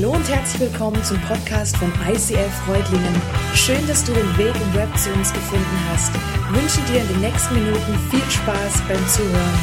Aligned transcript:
Hallo 0.00 0.12
und 0.12 0.28
herzlich 0.28 0.60
willkommen 0.70 1.02
zum 1.02 1.20
Podcast 1.22 1.76
von 1.76 1.92
ICF 2.08 2.54
Freudlingen. 2.64 3.20
Schön, 3.52 3.84
dass 3.88 4.04
du 4.04 4.12
den 4.12 4.38
Weg 4.38 4.54
im 4.54 4.74
Web 4.74 4.96
zu 4.96 5.10
uns 5.10 5.32
gefunden 5.32 5.80
hast. 5.90 6.12
Ich 6.14 6.62
wünsche 6.62 6.92
dir 6.92 7.00
in 7.00 7.08
den 7.08 7.20
nächsten 7.20 7.54
Minuten 7.54 7.98
viel 8.08 8.30
Spaß 8.30 8.74
beim 8.86 9.08
Zuhören. 9.08 9.58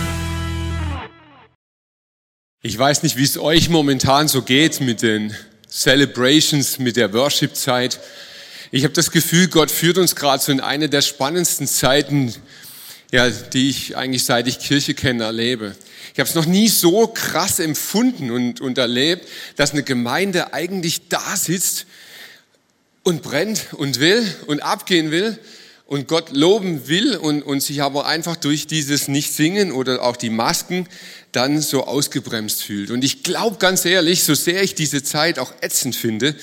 Ich 2.61 2.77
weiß 2.77 3.03
nicht, 3.03 3.15
wie 3.15 3.23
es 3.23 3.37
euch 3.37 3.69
momentan 3.69 4.27
so 4.27 4.41
geht 4.41 4.81
mit 4.81 5.03
den 5.03 5.33
Celebrations, 5.69 6.79
mit 6.79 6.97
der 6.97 7.13
Worship-Zeit. 7.13 8.01
Ich 8.71 8.83
habe 8.83 8.93
das 8.93 9.11
Gefühl, 9.11 9.47
Gott 9.47 9.71
führt 9.71 9.97
uns 9.97 10.17
gerade 10.17 10.43
so 10.43 10.51
in 10.51 10.59
eine 10.59 10.89
der 10.89 11.01
spannendsten 11.01 11.65
Zeiten, 11.65 12.35
ja, 13.09 13.29
die 13.29 13.69
ich 13.69 13.95
eigentlich 13.95 14.25
seit 14.25 14.49
ich 14.49 14.59
Kirche 14.59 14.95
kenne, 14.95 15.23
erlebe. 15.23 15.77
Ich 16.15 16.19
habe 16.21 16.29
es 16.29 16.35
noch 16.35 16.45
nie 16.45 16.69
so 16.69 17.07
krass 17.07 17.59
empfunden 17.59 18.31
und, 18.31 18.61
und 18.61 18.77
erlebt, 18.77 19.27
dass 19.57 19.73
eine 19.73 19.83
Gemeinde 19.83 20.53
eigentlich 20.53 21.09
da 21.09 21.35
sitzt 21.35 21.87
und 23.03 23.21
brennt 23.21 23.73
und 23.73 23.99
will 23.99 24.25
und 24.47 24.63
abgehen 24.63 25.11
will 25.11 25.37
und 25.87 26.07
Gott 26.07 26.31
loben 26.31 26.87
will 26.87 27.17
und, 27.17 27.41
und 27.41 27.59
sich 27.59 27.81
aber 27.81 28.05
einfach 28.05 28.37
durch 28.37 28.65
dieses 28.65 29.09
Nicht-Singen 29.09 29.73
oder 29.73 30.03
auch 30.03 30.15
die 30.15 30.29
Masken 30.29 30.87
dann 31.33 31.61
so 31.61 31.83
ausgebremst 31.83 32.63
fühlt. 32.63 32.91
Und 32.91 33.03
ich 33.03 33.23
glaube 33.23 33.57
ganz 33.57 33.83
ehrlich, 33.83 34.23
so 34.23 34.35
sehr 34.35 34.63
ich 34.63 34.73
diese 34.73 35.03
Zeit 35.03 35.37
auch 35.37 35.51
ätzend 35.59 35.97
finde, 35.97 36.33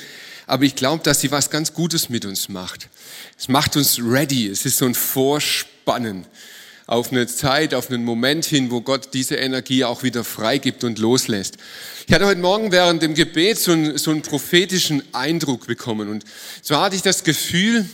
aber 0.47 0.65
ich 0.65 0.77
glaube, 0.77 1.03
dass 1.03 1.23
sie 1.23 1.31
was 1.31 1.49
ganz 1.49 1.73
Gutes 1.73 2.11
mit 2.11 2.27
uns 2.27 2.51
macht. 2.51 2.91
Es 3.39 3.49
macht 3.49 3.75
uns 3.79 3.99
ready. 3.99 4.49
Es 4.49 4.67
ist 4.67 4.77
so 4.77 4.85
ein 4.85 4.95
Vorspannen 4.95 6.27
auf 6.93 7.11
eine 7.11 7.27
Zeit, 7.27 7.73
auf 7.73 7.89
einen 7.89 8.05
Moment 8.05 8.45
hin, 8.45 8.71
wo 8.71 8.83
Gott 8.83 9.15
diese 9.15 9.37
Energie 9.37 9.83
auch 9.83 10.03
wieder 10.03 10.25
freigibt 10.25 10.85
und 10.85 10.99
loslässt. 10.99 11.57
Ich 12.07 12.13
hatte 12.13 12.27
heute 12.27 12.41
Morgen 12.41 12.71
während 12.71 13.01
dem 13.01 13.15
Gebet 13.15 13.59
so 13.59 13.73
einen, 13.73 13.97
so 13.97 14.11
einen 14.11 14.21
prophetischen 14.21 15.03
Eindruck 15.15 15.67
bekommen. 15.67 16.11
Und 16.11 16.25
zwar 16.61 16.83
hatte 16.83 16.97
ich 16.97 17.01
das 17.01 17.25
Gefühl, 17.25 17.89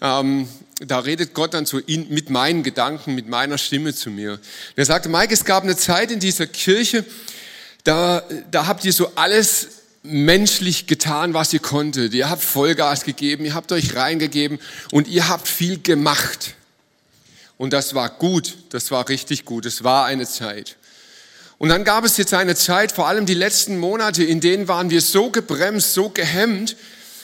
ähm, 0.00 0.48
da 0.80 0.98
redet 0.98 1.32
Gott 1.32 1.54
dann 1.54 1.64
so 1.64 1.78
in, 1.78 2.08
mit 2.12 2.28
meinen 2.28 2.64
Gedanken, 2.64 3.14
mit 3.14 3.28
meiner 3.28 3.56
Stimme 3.56 3.94
zu 3.94 4.10
mir. 4.10 4.32
Und 4.32 4.40
er 4.74 4.84
sagte, 4.84 5.08
Mike, 5.08 5.32
es 5.32 5.44
gab 5.44 5.62
eine 5.62 5.76
Zeit 5.76 6.10
in 6.10 6.18
dieser 6.18 6.48
Kirche, 6.48 7.04
da, 7.84 8.24
da 8.50 8.66
habt 8.66 8.84
ihr 8.84 8.92
so 8.92 9.12
alles 9.14 9.68
menschlich 10.02 10.88
getan, 10.88 11.34
was 11.34 11.52
ihr 11.52 11.60
konntet. 11.60 12.12
Ihr 12.14 12.28
habt 12.28 12.42
Vollgas 12.42 13.04
gegeben, 13.04 13.44
ihr 13.44 13.54
habt 13.54 13.70
euch 13.70 13.94
reingegeben 13.94 14.58
und 14.90 15.06
ihr 15.06 15.28
habt 15.28 15.46
viel 15.46 15.80
gemacht. 15.80 16.56
Und 17.56 17.72
das 17.72 17.94
war 17.94 18.08
gut, 18.08 18.56
das 18.70 18.90
war 18.90 19.08
richtig 19.08 19.44
gut, 19.44 19.66
es 19.66 19.84
war 19.84 20.06
eine 20.06 20.26
Zeit. 20.26 20.76
Und 21.58 21.68
dann 21.68 21.84
gab 21.84 22.04
es 22.04 22.16
jetzt 22.16 22.34
eine 22.34 22.56
Zeit, 22.56 22.92
vor 22.92 23.06
allem 23.06 23.26
die 23.26 23.34
letzten 23.34 23.78
Monate, 23.78 24.24
in 24.24 24.40
denen 24.40 24.68
waren 24.68 24.90
wir 24.90 25.00
so 25.00 25.30
gebremst, 25.30 25.94
so 25.94 26.08
gehemmt 26.08 26.76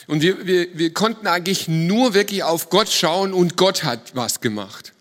und 0.07 0.21
wir, 0.21 0.45
wir, 0.45 0.67
wir 0.77 0.93
konnten 0.93 1.27
eigentlich 1.27 1.67
nur 1.67 2.13
wirklich 2.13 2.43
auf 2.43 2.69
Gott 2.69 2.89
schauen 2.89 3.33
und 3.33 3.57
Gott 3.57 3.83
hat 3.83 4.15
was 4.15 4.41
gemacht. 4.41 4.93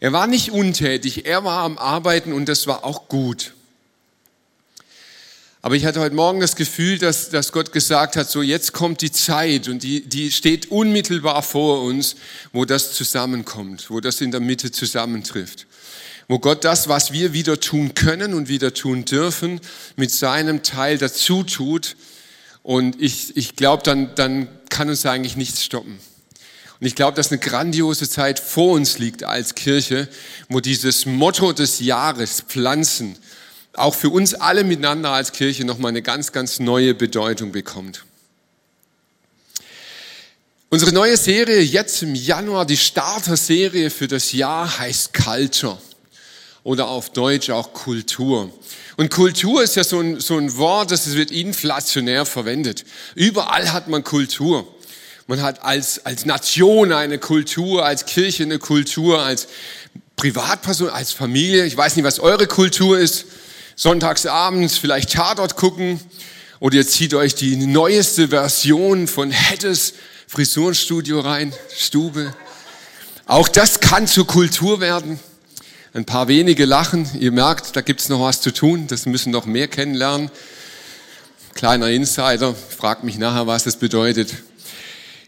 Er 0.00 0.12
war 0.12 0.26
nicht 0.26 0.50
untätig, 0.50 1.26
er 1.26 1.44
war 1.44 1.62
am 1.62 1.78
Arbeiten 1.78 2.32
und 2.32 2.48
das 2.48 2.66
war 2.66 2.84
auch 2.84 3.08
gut. 3.08 3.54
Aber 5.64 5.76
ich 5.76 5.86
hatte 5.86 6.00
heute 6.00 6.14
Morgen 6.14 6.40
das 6.40 6.56
Gefühl, 6.56 6.98
dass, 6.98 7.30
dass 7.30 7.50
Gott 7.50 7.72
gesagt 7.72 8.16
hat, 8.16 8.28
so 8.28 8.42
jetzt 8.42 8.74
kommt 8.74 9.00
die 9.00 9.10
Zeit 9.10 9.66
und 9.66 9.82
die, 9.82 10.06
die 10.06 10.30
steht 10.30 10.70
unmittelbar 10.70 11.42
vor 11.42 11.80
uns, 11.84 12.16
wo 12.52 12.66
das 12.66 12.92
zusammenkommt, 12.92 13.88
wo 13.88 14.00
das 14.00 14.20
in 14.20 14.30
der 14.30 14.40
Mitte 14.40 14.72
zusammentrifft. 14.72 15.66
Wo 16.28 16.38
Gott 16.38 16.64
das, 16.64 16.88
was 16.88 17.12
wir 17.12 17.32
wieder 17.32 17.60
tun 17.60 17.94
können 17.94 18.34
und 18.34 18.48
wieder 18.48 18.74
tun 18.74 19.06
dürfen, 19.06 19.58
mit 19.96 20.10
seinem 20.10 20.62
Teil 20.62 20.98
dazu 20.98 21.44
tut. 21.44 21.96
Und 22.62 23.00
ich, 23.00 23.34
ich 23.34 23.56
glaube, 23.56 23.82
dann, 23.84 24.14
dann 24.16 24.48
kann 24.68 24.90
uns 24.90 25.06
eigentlich 25.06 25.36
nichts 25.36 25.64
stoppen. 25.64 25.98
Und 26.78 26.86
ich 26.86 26.94
glaube, 26.94 27.16
dass 27.16 27.30
eine 27.32 27.40
grandiose 27.40 28.06
Zeit 28.06 28.38
vor 28.38 28.72
uns 28.74 28.98
liegt 28.98 29.24
als 29.24 29.54
Kirche, 29.54 30.08
wo 30.50 30.60
dieses 30.60 31.06
Motto 31.06 31.54
des 31.54 31.80
Jahres, 31.80 32.42
Pflanzen, 32.42 33.16
auch 33.76 33.94
für 33.94 34.10
uns 34.10 34.34
alle 34.34 34.64
miteinander 34.64 35.10
als 35.10 35.32
Kirche 35.32 35.64
nochmal 35.64 35.90
eine 35.90 36.02
ganz, 36.02 36.32
ganz 36.32 36.60
neue 36.60 36.94
Bedeutung 36.94 37.52
bekommt. 37.52 38.04
Unsere 40.70 40.92
neue 40.92 41.16
Serie 41.16 41.60
jetzt 41.60 42.02
im 42.02 42.14
Januar, 42.14 42.66
die 42.66 42.76
Starter-Serie 42.76 43.90
für 43.90 44.08
das 44.08 44.32
Jahr 44.32 44.78
heißt 44.78 45.14
Culture 45.14 45.78
oder 46.64 46.88
auf 46.88 47.10
Deutsch 47.10 47.50
auch 47.50 47.72
Kultur. 47.72 48.52
Und 48.96 49.10
Kultur 49.10 49.62
ist 49.62 49.76
ja 49.76 49.84
so 49.84 50.00
ein, 50.00 50.20
so 50.20 50.36
ein 50.36 50.56
Wort, 50.56 50.90
das 50.90 51.14
wird 51.14 51.30
inflationär 51.30 52.26
verwendet. 52.26 52.84
Überall 53.14 53.72
hat 53.72 53.88
man 53.88 54.02
Kultur. 54.02 54.66
Man 55.26 55.42
hat 55.42 55.62
als, 55.62 56.04
als 56.04 56.26
Nation 56.26 56.92
eine 56.92 57.18
Kultur, 57.18 57.84
als 57.84 58.04
Kirche 58.04 58.42
eine 58.42 58.58
Kultur, 58.58 59.22
als 59.22 59.46
Privatperson, 60.16 60.88
als 60.90 61.12
Familie. 61.12 61.64
Ich 61.66 61.76
weiß 61.76 61.96
nicht, 61.96 62.04
was 62.04 62.20
eure 62.20 62.46
Kultur 62.46 62.98
ist 62.98 63.26
sonntagsabends 63.76 64.78
vielleicht 64.78 65.12
Tatort 65.12 65.56
gucken 65.56 66.00
oder 66.60 66.76
ihr 66.76 66.86
zieht 66.86 67.14
euch 67.14 67.34
die 67.34 67.56
neueste 67.56 68.28
Version 68.28 69.06
von 69.06 69.30
Heddes 69.30 69.94
Frisurenstudio 70.26 71.20
rein, 71.20 71.52
Stube. 71.76 72.34
Auch 73.26 73.48
das 73.48 73.80
kann 73.80 74.06
zur 74.06 74.26
Kultur 74.26 74.80
werden. 74.80 75.20
Ein 75.92 76.04
paar 76.04 76.26
wenige 76.26 76.64
lachen. 76.64 77.08
Ihr 77.20 77.30
merkt, 77.30 77.76
da 77.76 77.80
gibt's 77.80 78.08
noch 78.08 78.20
was 78.20 78.40
zu 78.40 78.52
tun. 78.52 78.86
Das 78.88 79.06
müssen 79.06 79.30
noch 79.30 79.46
mehr 79.46 79.68
kennenlernen. 79.68 80.30
Kleiner 81.54 81.88
Insider, 81.90 82.54
fragt 82.54 83.04
mich 83.04 83.16
nachher, 83.16 83.46
was 83.46 83.64
das 83.64 83.76
bedeutet. 83.76 84.34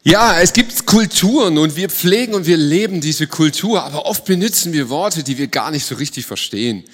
Ja, 0.03 0.41
es 0.41 0.53
gibt 0.53 0.87
Kulturen 0.87 1.59
und 1.59 1.77
wir 1.77 1.89
pflegen 1.89 2.35
und 2.35 2.47
wir 2.47 2.57
leben 2.57 3.01
diese 3.01 3.27
Kultur, 3.27 3.85
aber 3.85 4.07
oft 4.07 4.25
benutzen 4.25 4.73
wir 4.73 4.89
Worte, 4.89 5.23
die 5.23 5.39
wir 5.39 5.47
gar 5.47 5.71
nicht 5.71 5.87
so 5.87 5.95
richtig 5.97 6.27
verstehen. 6.27 6.85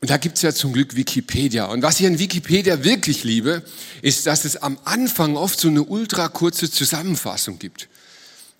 Und 0.00 0.10
da 0.10 0.18
gibt's 0.18 0.42
ja 0.42 0.52
zum 0.52 0.72
Glück 0.72 0.94
Wikipedia. 0.94 1.66
Und 1.66 1.82
was 1.82 2.00
ich 2.00 2.06
an 2.06 2.18
Wikipedia 2.18 2.84
wirklich 2.84 3.24
liebe, 3.24 3.62
ist, 4.02 4.26
dass 4.26 4.44
es 4.44 4.56
am 4.56 4.78
Anfang 4.84 5.36
oft 5.36 5.58
so 5.58 5.68
eine 5.68 5.82
ultra 5.82 6.28
kurze 6.28 6.70
Zusammenfassung 6.70 7.58
gibt. 7.58 7.88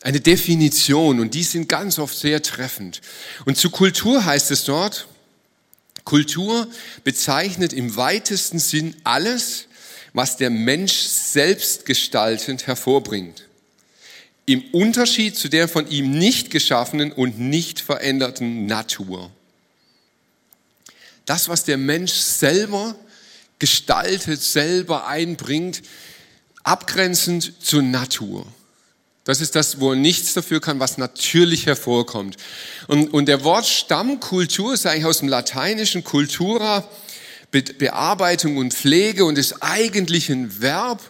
Eine 0.03 0.21
Definition. 0.21 1.21
Und 1.21 1.35
die 1.35 1.43
sind 1.43 1.69
ganz 1.69 1.99
oft 1.99 2.17
sehr 2.17 2.43
treffend. 2.43 3.03
Und 3.45 3.59
zu 3.59 3.71
Kultur 3.71 4.25
heißt 4.25 4.51
es 4.51 4.65
dort, 4.65 5.09
Kultur 6.05 6.69
bezeichnet 7.05 7.73
im 7.73 7.97
weitesten 7.97 8.59
Sinn 8.59 8.97
alles, 9.05 9.67
was 10.15 10.39
der 10.39 10.51
Mensch 10.51 10.95
selbstgestaltend 10.95 12.67
hervorbringt. 12.67 13.45
Im 14.47 14.63
Unterschied 14.73 15.37
zu 15.37 15.49
der 15.49 15.69
von 15.69 15.91
ihm 15.91 16.17
nicht 16.17 16.51
geschaffenen 16.51 17.13
und 17.13 17.39
nicht 17.39 17.81
veränderten 17.81 18.67
Natur. 18.67 19.31
Das, 21.27 21.49
was 21.49 21.65
der 21.65 21.77
Mensch 21.77 22.13
selber 22.13 22.97
gestaltet, 23.59 24.43
selber 24.43 25.07
einbringt, 25.07 25.83
abgrenzend 26.63 27.53
zur 27.63 27.83
Natur. 27.83 28.47
Das 29.25 29.41
ist 29.41 29.57
das, 29.57 29.81
wo 29.81 29.91
er 29.91 29.97
nichts 29.97 30.35
dafür 30.35 30.61
kann, 30.61 30.79
was 30.79 30.99
natürlich 30.99 31.67
hervorkommt. 31.67 32.37
Und, 32.87 33.13
und 33.13 33.27
der 33.27 33.43
Wortstamm 33.43 34.21
Kultur 34.21 34.73
ist 34.73 34.87
eigentlich 34.87 35.05
aus 35.05 35.19
dem 35.19 35.29
lateinischen 35.29 36.05
Cultura, 36.05 36.89
Be 37.51 37.63
Bearbeitung 37.63 38.57
und 38.57 38.75
Pflege 38.75 39.25
und 39.25 39.39
ist 39.39 39.63
eigentlich 39.63 40.31
ein 40.31 40.61
Verb, 40.61 41.01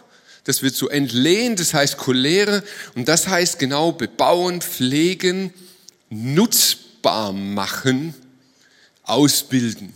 das 0.45 0.63
wird 0.63 0.75
so 0.75 0.87
entlehnt, 0.87 1.59
das 1.59 1.73
heißt 1.73 1.97
cholere 1.97 2.63
und 2.95 3.07
das 3.07 3.27
heißt 3.27 3.59
genau 3.59 3.91
bebauen, 3.91 4.61
pflegen, 4.61 5.53
nutzbar 6.09 7.33
machen, 7.33 8.15
ausbilden. 9.03 9.93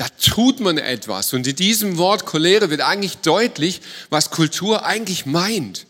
Da 0.00 0.08
tut 0.08 0.60
man 0.60 0.78
etwas. 0.78 1.34
Und 1.34 1.46
in 1.46 1.56
diesem 1.56 1.98
Wort 1.98 2.24
Cholere 2.24 2.70
wird 2.70 2.80
eigentlich 2.80 3.18
deutlich, 3.18 3.82
was 4.08 4.30
Kultur 4.30 4.86
eigentlich 4.86 5.26
meint. 5.26 5.84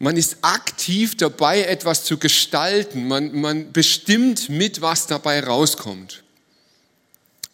Man 0.00 0.16
ist 0.16 0.38
aktiv 0.42 1.16
dabei, 1.16 1.62
etwas 1.62 2.02
zu 2.02 2.18
gestalten. 2.18 3.06
Man, 3.06 3.40
man 3.40 3.70
bestimmt 3.70 4.48
mit, 4.48 4.80
was 4.80 5.06
dabei 5.06 5.44
rauskommt. 5.44 6.24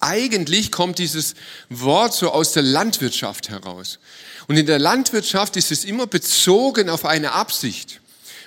Eigentlich 0.01 0.73
kommt 0.73 0.99
dieses 0.99 1.35
Wort 1.69 2.15
so 2.15 2.33
aus 2.33 2.53
der 2.53 2.63
Landwirtschaft 2.63 3.51
heraus. 3.51 3.99
Und 4.47 4.57
in 4.57 4.65
der 4.65 4.79
Landwirtschaft 4.79 5.59
ist 5.59 5.71
es 5.71 5.85
immer 5.85 6.07
bezogen 6.07 6.89
auf 6.89 7.05
eine 7.05 7.33
Absicht. 7.33 8.01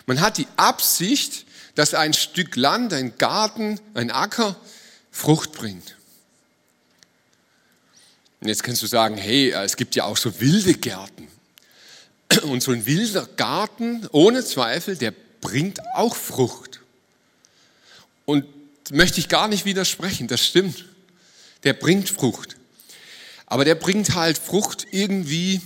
Man 0.08 0.20
hat 0.20 0.40
die 0.40 0.48
Absicht, 0.56 1.46
dass 1.76 1.94
ein 1.94 2.16
Stück 2.16 2.56
Land, 2.56 2.92
ein 2.92 3.20
Garten, 3.20 3.80
ein 3.94 4.10
Acker 4.10 4.56
Frucht 5.12 5.52
bringt. 5.52 5.97
Und 8.48 8.52
jetzt 8.52 8.64
kannst 8.64 8.82
du 8.82 8.88
sagen, 8.88 9.18
hey, 9.18 9.50
es 9.52 9.76
gibt 9.76 9.98
ja 9.98 10.06
auch 10.06 10.16
so 10.16 10.40
wilde 10.40 10.74
Gärten. 10.74 11.28
Und 12.44 12.64
so 12.64 12.72
ein 12.72 12.86
wilder 12.86 13.28
Garten, 13.36 14.08
ohne 14.14 14.42
Zweifel, 14.42 14.96
der 14.96 15.14
bringt 15.42 15.82
auch 15.96 16.16
Frucht. 16.16 16.80
Und 18.24 18.46
möchte 18.90 19.20
ich 19.20 19.28
gar 19.28 19.50
nicht 19.50 19.66
widersprechen, 19.66 20.30
das 20.30 20.46
stimmt. 20.46 20.86
Der 21.66 21.74
bringt 21.74 22.10
Frucht. 22.10 22.56
Aber 23.48 23.66
der 23.66 23.76
bringt 23.76 24.16
halt 24.16 24.38
Frucht 24.38 24.88
irgendwie 24.92 25.60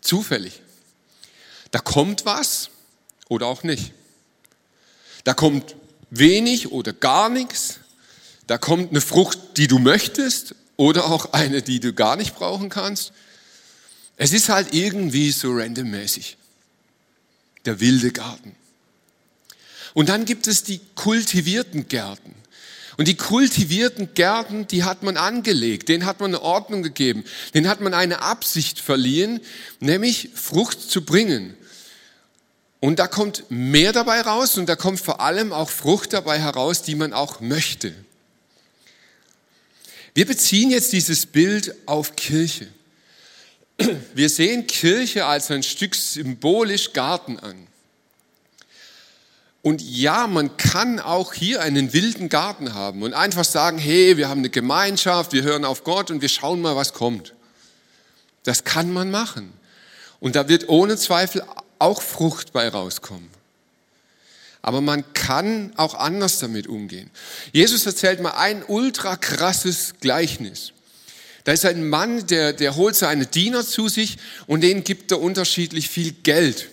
zufällig. 0.00 0.62
Da 1.72 1.80
kommt 1.80 2.26
was 2.26 2.70
oder 3.28 3.48
auch 3.48 3.64
nicht. 3.64 3.92
Da 5.24 5.34
kommt 5.34 5.74
wenig 6.10 6.70
oder 6.70 6.92
gar 6.92 7.28
nichts. 7.28 7.80
Da 8.46 8.56
kommt 8.56 8.90
eine 8.90 9.00
Frucht, 9.00 9.56
die 9.56 9.66
du 9.66 9.80
möchtest 9.80 10.54
oder 10.80 11.10
auch 11.10 11.34
eine, 11.34 11.60
die 11.60 11.78
du 11.78 11.92
gar 11.92 12.16
nicht 12.16 12.34
brauchen 12.34 12.70
kannst. 12.70 13.12
Es 14.16 14.32
ist 14.32 14.48
halt 14.48 14.72
irgendwie 14.72 15.30
so 15.30 15.52
randommäßig. 15.52 16.38
Der 17.66 17.80
wilde 17.80 18.12
Garten. 18.12 18.56
Und 19.92 20.08
dann 20.08 20.24
gibt 20.24 20.46
es 20.46 20.62
die 20.62 20.80
kultivierten 20.94 21.86
Gärten. 21.88 22.34
Und 22.96 23.08
die 23.08 23.16
kultivierten 23.16 24.14
Gärten, 24.14 24.68
die 24.68 24.82
hat 24.82 25.02
man 25.02 25.18
angelegt, 25.18 25.90
denen 25.90 26.06
hat 26.06 26.18
man 26.18 26.30
eine 26.30 26.40
Ordnung 26.40 26.82
gegeben, 26.82 27.24
denen 27.52 27.68
hat 27.68 27.82
man 27.82 27.92
eine 27.92 28.22
Absicht 28.22 28.80
verliehen, 28.80 29.40
nämlich 29.80 30.30
Frucht 30.34 30.80
zu 30.80 31.04
bringen. 31.04 31.58
Und 32.80 33.00
da 33.00 33.06
kommt 33.06 33.44
mehr 33.50 33.92
dabei 33.92 34.22
raus 34.22 34.56
und 34.56 34.66
da 34.66 34.76
kommt 34.76 35.00
vor 35.00 35.20
allem 35.20 35.52
auch 35.52 35.68
Frucht 35.68 36.14
dabei 36.14 36.38
heraus, 36.38 36.80
die 36.80 36.94
man 36.94 37.12
auch 37.12 37.40
möchte. 37.40 37.94
Wir 40.14 40.26
beziehen 40.26 40.70
jetzt 40.70 40.92
dieses 40.92 41.26
Bild 41.26 41.74
auf 41.86 42.16
Kirche. 42.16 42.68
Wir 44.14 44.28
sehen 44.28 44.66
Kirche 44.66 45.24
als 45.26 45.50
ein 45.50 45.62
Stück 45.62 45.94
symbolisch 45.94 46.92
Garten 46.92 47.38
an. 47.38 47.66
Und 49.62 49.82
ja, 49.82 50.26
man 50.26 50.56
kann 50.56 51.00
auch 51.00 51.34
hier 51.34 51.62
einen 51.62 51.92
wilden 51.92 52.28
Garten 52.28 52.74
haben 52.74 53.02
und 53.02 53.12
einfach 53.12 53.44
sagen, 53.44 53.78
hey, 53.78 54.16
wir 54.16 54.28
haben 54.28 54.38
eine 54.38 54.50
Gemeinschaft, 54.50 55.32
wir 55.32 55.42
hören 55.42 55.64
auf 55.64 55.84
Gott 55.84 56.10
und 56.10 56.22
wir 56.22 56.30
schauen 56.30 56.62
mal, 56.62 56.76
was 56.76 56.94
kommt. 56.94 57.34
Das 58.42 58.64
kann 58.64 58.90
man 58.92 59.10
machen. 59.10 59.52
Und 60.18 60.34
da 60.34 60.48
wird 60.48 60.68
ohne 60.68 60.96
Zweifel 60.96 61.44
auch 61.78 62.00
Frucht 62.00 62.52
bei 62.52 62.68
rauskommen. 62.68 63.28
Aber 64.62 64.80
man 64.80 65.04
kann 65.14 65.72
auch 65.76 65.94
anders 65.94 66.38
damit 66.38 66.66
umgehen. 66.66 67.10
Jesus 67.52 67.86
erzählt 67.86 68.20
mal 68.20 68.32
ein 68.32 68.62
ultra 68.66 69.16
krasses 69.16 69.94
Gleichnis. 70.00 70.72
Da 71.44 71.52
ist 71.52 71.64
ein 71.64 71.88
Mann, 71.88 72.26
der, 72.26 72.52
der 72.52 72.76
holt 72.76 72.94
seine 72.94 73.26
Diener 73.26 73.64
zu 73.64 73.88
sich 73.88 74.18
und 74.46 74.60
denen 74.60 74.84
gibt 74.84 75.10
er 75.10 75.20
unterschiedlich 75.20 75.88
viel 75.88 76.12
Geld. 76.12 76.68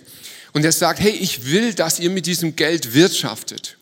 Und 0.51 0.66
er 0.66 0.72
sagt, 0.72 1.00
hey, 1.00 1.12
ich 1.12 1.45
will, 1.45 1.74
dass 1.74 2.00
ihr 2.00 2.10
mit 2.10 2.25
diesem 2.25 2.56
Geld 2.56 2.94
wirtschaftet. 2.94 3.78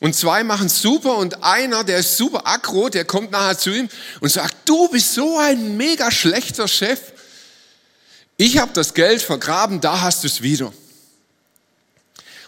Und 0.00 0.16
zwei 0.16 0.42
machen 0.44 0.68
super 0.68 1.18
und 1.18 1.44
einer, 1.44 1.84
der 1.84 1.98
ist 1.98 2.16
super 2.16 2.46
aggro, 2.46 2.88
der 2.88 3.04
kommt 3.04 3.30
nachher 3.30 3.58
zu 3.58 3.70
ihm 3.70 3.88
und 4.20 4.30
sagt, 4.30 4.56
du 4.64 4.88
bist 4.88 5.12
so 5.14 5.38
ein 5.38 5.76
mega 5.76 6.10
schlechter 6.10 6.66
Chef. 6.66 6.98
Ich 8.38 8.56
habe 8.56 8.72
das 8.72 8.94
Geld 8.94 9.20
vergraben, 9.20 9.82
da 9.82 10.00
hast 10.00 10.24
du 10.24 10.26
es 10.26 10.40
wieder. 10.40 10.72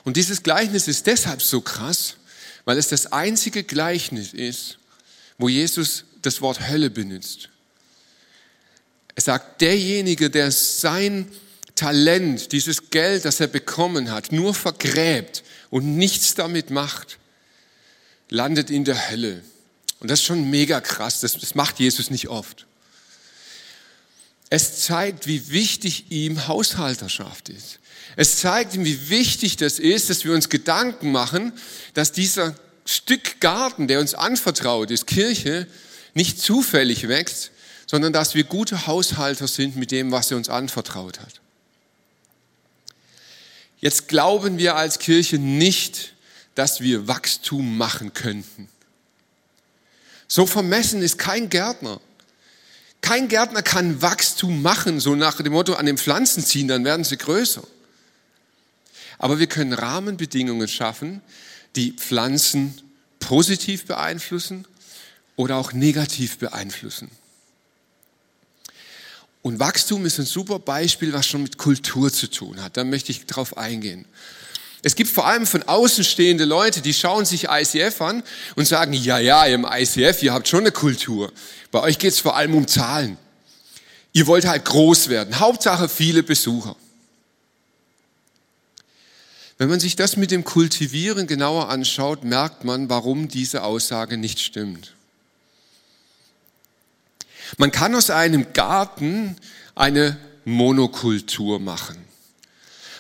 Und 0.05 0.17
dieses 0.17 0.43
Gleichnis 0.43 0.89
ist 0.89 1.07
deshalb 1.07 1.43
so 1.43 1.61
krass, 1.61 2.17
weil 2.65 2.79
es 2.79 2.89
das 2.89 3.13
einzige 3.13 3.65
Gleichnis 3.65 4.33
ist, 4.33 4.79
wo 5.39 5.49
Jesus 5.49 6.05
das 6.23 6.41
Wort 6.41 6.69
Hölle 6.69 6.91
benutzt. 6.91 7.49
Er 9.15 9.23
sagt, 9.23 9.61
derjenige, 9.61 10.31
der 10.31 10.51
sein 10.51 11.31
Talent, 11.75 12.53
dieses 12.53 12.91
Geld, 12.91 13.25
das 13.25 13.41
er 13.41 13.47
bekommen 13.47 14.11
hat, 14.11 14.33
nur 14.33 14.55
vergräbt 14.55 15.43
und 15.71 15.97
nichts 15.97 16.35
damit 16.35 16.71
macht, 16.71 17.19
landet 18.29 18.71
in 18.71 18.85
der 18.85 19.11
Hölle. 19.11 19.43
Und 20.01 20.11
das 20.11 20.21
ist 20.21 20.27
schon 20.27 20.51
mega 20.51 20.81
krass, 20.81 21.21
das, 21.21 21.35
das 21.35 21.55
macht 21.55 21.79
Jesus 21.79 22.11
nicht 22.11 22.29
oft. 22.29 22.67
Es 24.51 24.81
zeigt, 24.81 25.27
wie 25.27 25.51
wichtig 25.51 26.11
ihm 26.11 26.47
Haushalterschaft 26.47 27.49
ist. 27.49 27.79
Es 28.17 28.39
zeigt 28.39 28.75
ihm, 28.75 28.85
wie 28.85 29.09
wichtig 29.11 29.57
das 29.57 29.79
ist, 29.79 30.11
dass 30.11 30.25
wir 30.25 30.33
uns 30.33 30.49
Gedanken 30.49 31.13
machen, 31.13 31.53
dass 31.95 32.13
dieser 32.13 32.55
Stück 32.85 33.41
Garten, 33.41 33.89
der 33.89 34.01
uns 34.01 34.15
anvertraut 34.15 34.91
ist, 34.91 35.07
Kirche, 35.07 35.67
nicht 36.15 36.41
zufällig 36.41 37.09
wächst, 37.09 37.53
sondern 37.87 38.13
dass 38.13 38.35
wir 38.35 38.45
gute 38.45 38.87
Haushalter 38.87 39.49
sind 39.49 39.77
mit 39.77 39.91
dem, 39.91 40.13
was 40.13 40.31
er 40.31 40.37
uns 40.37 40.49
anvertraut 40.49 41.21
hat. 41.21 41.41
Jetzt 43.79 44.09
glauben 44.09 44.59
wir 44.59 44.77
als 44.77 44.99
Kirche 44.99 45.39
nicht, 45.39 46.15
dass 46.55 46.81
wir 46.81 47.09
Wachstum 47.09 47.77
machen 47.77 48.13
könnten. 48.15 48.69
So 50.29 50.47
vermessen 50.47 51.03
ist 51.03 51.19
kein 51.19 51.49
Gärtner. 51.49 52.01
Kein 53.01 53.29
Gärtner 53.29 53.63
kann 53.63 54.01
Wachstum 54.01 54.63
machen, 54.63 55.01
so 55.01 55.17
nach 55.17 55.37
dem 55.43 55.53
Motto 55.53 55.75
an 55.75 55.87
den 55.87 55.99
Pflanzen 55.99 56.45
ziehen, 56.45 56.69
dann 56.69 56.85
werden 56.85 57.05
sie 57.05 57.17
größer. 57.17 57.63
Aber 59.19 59.39
wir 59.39 59.47
können 59.47 59.73
Rahmenbedingungen 59.73 60.69
schaffen, 60.69 61.21
die 61.77 61.93
Pflanzen 61.93 62.75
positiv 63.19 63.87
beeinflussen 63.87 64.67
oder 65.37 65.57
auch 65.57 65.73
negativ 65.73 66.39
beeinflussen. 66.39 67.11
Und 69.43 69.59
Wachstum 69.59 70.07
ist 70.07 70.19
ein 70.19 70.27
super 70.27 70.59
Beispiel, 70.59 71.13
was 71.13 71.27
schon 71.27 71.43
mit 71.43 71.59
Kultur 71.59 72.13
zu 72.13 72.31
tun 72.31 72.63
hat. 72.63 72.77
Da 72.77 72.85
möchte 72.85 73.11
ich 73.11 73.27
drauf 73.27 73.57
eingehen. 73.57 74.05
Es 74.85 74.97
gibt 74.97 75.11
vor 75.11 75.27
allem 75.27 75.47
von 75.47 75.63
außen 75.63 76.05
stehende 76.05 76.45
Leute, 76.45 76.81
die 76.81 76.95
schauen 76.95 77.25
sich 77.25 77.49
ICF 77.49 78.01
an 78.01 78.23
und 78.57 78.67
sagen, 78.67 78.93
ja, 78.93 79.19
ja, 79.19 79.45
im 79.47 79.67
ICF, 79.69 80.23
ihr 80.23 80.33
habt 80.33 80.49
schon 80.49 80.61
eine 80.61 80.73
Kultur. 80.73 81.33
Bei 81.71 81.81
euch 81.81 81.99
geht 81.99 82.13
es 82.13 82.21
vor 82.21 82.37
allem 82.37 82.55
um 82.55 82.67
Zahlen. 82.67 83.17
Ihr 84.13 84.27
wollt 84.27 84.45
halt 84.45 84.65
groß 84.65 85.09
werden. 85.09 85.39
Hauptsache 85.39 85.89
viele 85.89 86.23
Besucher. 86.23 86.77
Wenn 89.63 89.69
man 89.69 89.79
sich 89.79 89.95
das 89.95 90.17
mit 90.17 90.33
dem 90.33 90.43
Kultivieren 90.43 91.29
genauer 91.29 91.69
anschaut, 91.69 92.25
merkt 92.25 92.65
man, 92.65 92.89
warum 92.89 93.29
diese 93.29 93.63
Aussage 93.63 94.17
nicht 94.17 94.41
stimmt. 94.41 94.95
Man 97.59 97.71
kann 97.71 97.95
aus 97.95 98.11
einem 98.11 98.55
Garten 98.55 99.37
eine 99.77 100.17
Monokultur 100.45 101.61
machen. 101.61 101.97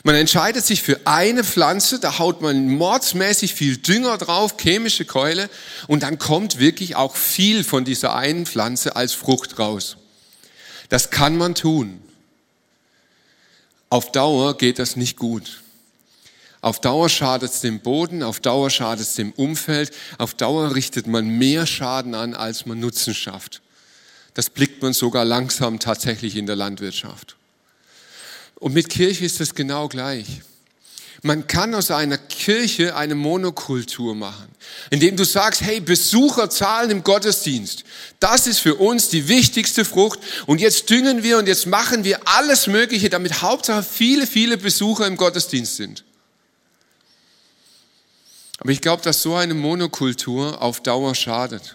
Man 0.04 0.14
entscheidet 0.14 0.64
sich 0.64 0.82
für 0.82 1.00
eine 1.04 1.42
Pflanze, 1.42 1.98
da 1.98 2.20
haut 2.20 2.42
man 2.42 2.68
mordsmäßig 2.68 3.54
viel 3.54 3.78
Dünger 3.78 4.16
drauf, 4.16 4.54
chemische 4.56 5.04
Keule, 5.04 5.50
und 5.88 6.04
dann 6.04 6.20
kommt 6.20 6.60
wirklich 6.60 6.94
auch 6.94 7.16
viel 7.16 7.64
von 7.64 7.84
dieser 7.84 8.14
einen 8.14 8.46
Pflanze 8.46 8.94
als 8.94 9.14
Frucht 9.14 9.58
raus. 9.58 9.96
Das 10.90 11.10
kann 11.10 11.36
man 11.36 11.56
tun. 11.56 12.00
Auf 13.90 14.12
Dauer 14.12 14.56
geht 14.56 14.78
das 14.78 14.94
nicht 14.94 15.16
gut. 15.16 15.61
Auf 16.62 16.80
Dauer 16.80 17.08
schadet 17.08 17.50
es 17.50 17.60
dem 17.60 17.80
Boden, 17.80 18.22
auf 18.22 18.38
Dauer 18.38 18.70
schadet 18.70 19.04
es 19.04 19.14
dem 19.14 19.32
Umfeld, 19.32 19.90
auf 20.18 20.32
Dauer 20.34 20.76
richtet 20.76 21.08
man 21.08 21.26
mehr 21.26 21.66
Schaden 21.66 22.14
an, 22.14 22.34
als 22.34 22.66
man 22.66 22.78
Nutzen 22.78 23.14
schafft. 23.14 23.60
Das 24.34 24.48
blickt 24.48 24.80
man 24.80 24.92
sogar 24.92 25.24
langsam 25.24 25.80
tatsächlich 25.80 26.36
in 26.36 26.46
der 26.46 26.54
Landwirtschaft. 26.54 27.36
Und 28.54 28.74
mit 28.74 28.88
Kirche 28.88 29.24
ist 29.24 29.40
es 29.40 29.56
genau 29.56 29.88
gleich. 29.88 30.40
Man 31.22 31.48
kann 31.48 31.74
aus 31.74 31.90
einer 31.90 32.16
Kirche 32.16 32.94
eine 32.94 33.16
Monokultur 33.16 34.14
machen, 34.14 34.48
indem 34.90 35.16
du 35.16 35.24
sagst, 35.24 35.62
hey, 35.62 35.80
Besucherzahlen 35.80 36.90
im 36.92 37.02
Gottesdienst, 37.02 37.82
das 38.20 38.46
ist 38.46 38.60
für 38.60 38.76
uns 38.76 39.08
die 39.08 39.26
wichtigste 39.26 39.84
Frucht 39.84 40.20
und 40.46 40.60
jetzt 40.60 40.90
düngen 40.90 41.24
wir 41.24 41.38
und 41.38 41.48
jetzt 41.48 41.66
machen 41.66 42.04
wir 42.04 42.20
alles 42.24 42.68
Mögliche, 42.68 43.10
damit 43.10 43.42
Hauptsache 43.42 43.82
viele, 43.82 44.28
viele 44.28 44.56
Besucher 44.56 45.08
im 45.08 45.16
Gottesdienst 45.16 45.76
sind. 45.76 46.04
Aber 48.62 48.70
ich 48.70 48.80
glaube, 48.80 49.02
dass 49.02 49.22
so 49.22 49.34
eine 49.34 49.54
Monokultur 49.54 50.62
auf 50.62 50.80
Dauer 50.80 51.16
schadet. 51.16 51.74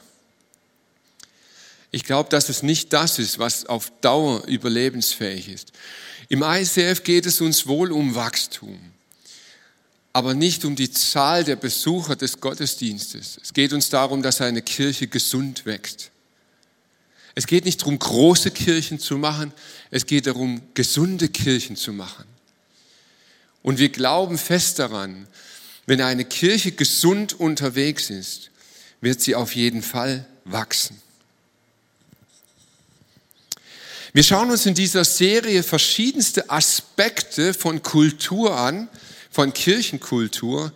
Ich 1.92 2.06
glaube, 2.06 2.30
dass 2.30 2.48
es 2.48 2.64
nicht 2.64 2.94
das 2.94 3.20
ist, 3.20 3.40
was 3.40 3.66
auf 3.66 3.92
Dauer 4.00 4.46
überlebensfähig 4.48 5.50
ist. 5.50 5.74
Im 6.30 6.44
ICF 6.44 7.04
geht 7.04 7.26
es 7.26 7.42
uns 7.42 7.68
wohl 7.68 7.92
um 7.92 8.16
Wachstum, 8.16 8.80
aber 10.14 10.34
nicht 10.34 10.64
um 10.64 10.78
die 10.78 10.90
Zahl 10.90 11.44
der 11.44 11.58
Besucher 11.58 12.16
des 12.16 12.40
Gottesdienstes. 12.40 13.38
Es 13.44 13.52
geht 13.52 13.74
uns 13.74 13.90
darum, 13.90 14.24
dass 14.24 14.40
eine 14.40 14.62
Kirche 14.62 15.08
gesund 15.08 15.66
wächst. 15.66 16.12
Es 17.36 17.48
geht 17.48 17.66
nicht 17.66 17.82
darum, 17.82 18.00
große 18.00 18.52
Kirchen 18.52 18.98
zu 18.98 19.18
machen, 19.18 19.52
es 19.92 20.06
geht 20.06 20.26
darum, 20.26 20.62
gesunde 20.74 21.28
Kirchen 21.28 21.76
zu 21.76 21.92
machen. 21.92 22.24
Und 23.62 23.78
wir 23.78 23.90
glauben 23.90 24.38
fest 24.38 24.80
daran, 24.80 25.28
wenn 25.88 26.02
eine 26.02 26.26
Kirche 26.26 26.74
gesund 26.74 27.40
unterwegs 27.40 28.12
ist, 28.12 28.52
wird 29.02 29.22
sie 29.22 29.34
auf 29.34 29.56
jeden 29.56 29.82
Fall 29.82 30.28
wachsen. 30.46 31.02
Wir 34.14 34.24
schauen 34.24 34.52
uns 34.52 34.66
in 34.66 34.74
dieser 34.74 35.06
Serie 35.06 35.64
verschiedenste 35.64 36.50
Aspekte 36.50 37.54
von 37.54 37.82
Kultur 37.84 38.58
an, 38.58 38.90
von 39.32 39.54
Kirchenkultur 39.54 40.72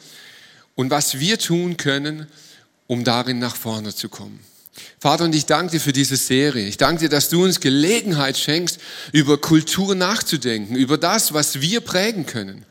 und 0.76 0.92
was 0.92 1.20
wir 1.20 1.40
tun 1.40 1.78
können, 1.78 2.28
um 2.88 3.04
darin 3.04 3.40
nach 3.40 3.56
vorne 3.56 3.94
zu 3.94 4.10
kommen. 4.10 4.40
Vater, 5.00 5.26
und 5.26 5.36
ich 5.36 5.46
danke 5.46 5.72
dir 5.72 5.80
für 5.82 5.94
diese 5.94 6.16
Serie. 6.16 6.68
Ich 6.68 6.78
danke 6.78 7.02
dir, 7.02 7.10
dass 7.10 7.30
du 7.30 7.44
uns 7.44 7.60
Gelegenheit 7.60 8.38
schenkst, 8.38 8.80
über 9.12 9.40
Kultur 9.40 9.96
nachzudenken, 9.96 10.76
über 10.76 10.98
das, 10.98 11.34
was 11.34 11.60
wir 11.60 11.82
prägen 11.82 12.26
können, 12.26 12.66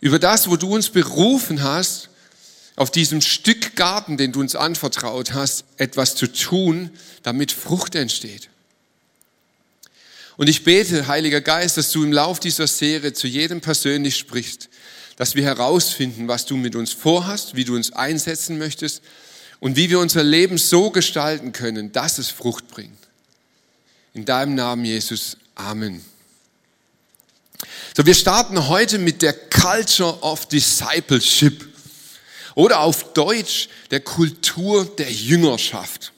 über 0.00 0.18
das, 0.18 0.48
wo 0.48 0.56
du 0.56 0.74
uns 0.74 0.90
berufen 0.90 1.62
hast, 1.62 2.08
auf 2.76 2.90
diesem 2.92 3.20
Stück 3.20 3.74
Garten, 3.74 4.16
den 4.16 4.30
du 4.30 4.40
uns 4.40 4.54
anvertraut 4.54 5.34
hast, 5.34 5.64
etwas 5.78 6.14
zu 6.14 6.28
tun, 6.32 6.90
damit 7.24 7.50
Frucht 7.50 7.96
entsteht. 7.96 8.48
Und 10.36 10.48
ich 10.48 10.62
bete, 10.62 11.08
Heiliger 11.08 11.40
Geist, 11.40 11.76
dass 11.76 11.90
du 11.90 12.04
im 12.04 12.12
Lauf 12.12 12.38
dieser 12.38 12.68
Serie 12.68 13.12
zu 13.12 13.26
jedem 13.26 13.60
persönlich 13.60 14.16
sprichst, 14.16 14.68
dass 15.16 15.34
wir 15.34 15.42
herausfinden, 15.42 16.28
was 16.28 16.46
du 16.46 16.56
mit 16.56 16.76
uns 16.76 16.92
vorhast, 16.92 17.56
wie 17.56 17.64
du 17.64 17.74
uns 17.74 17.92
einsetzen 17.92 18.56
möchtest 18.56 19.02
und 19.58 19.74
wie 19.74 19.90
wir 19.90 19.98
unser 19.98 20.22
Leben 20.22 20.56
so 20.56 20.90
gestalten 20.92 21.50
können, 21.50 21.90
dass 21.90 22.18
es 22.18 22.30
Frucht 22.30 22.68
bringt. 22.68 22.96
In 24.14 24.24
deinem 24.24 24.54
Namen, 24.54 24.84
Jesus. 24.84 25.36
Amen. 25.56 26.04
So, 27.96 28.06
wir 28.06 28.14
starten 28.14 28.68
heute 28.68 28.98
mit 28.98 29.22
der 29.22 29.32
Culture 29.32 30.22
of 30.22 30.46
Discipleship 30.46 31.66
oder 32.54 32.80
auf 32.80 33.12
Deutsch 33.12 33.68
der 33.90 34.00
Kultur 34.00 34.84
der 34.84 35.10
Jüngerschaft. 35.10 36.12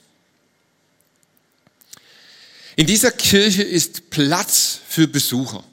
In 2.76 2.86
dieser 2.86 3.12
Kirche 3.12 3.62
ist 3.62 4.10
Platz 4.10 4.80
für 4.88 5.08
Besucher. 5.08 5.64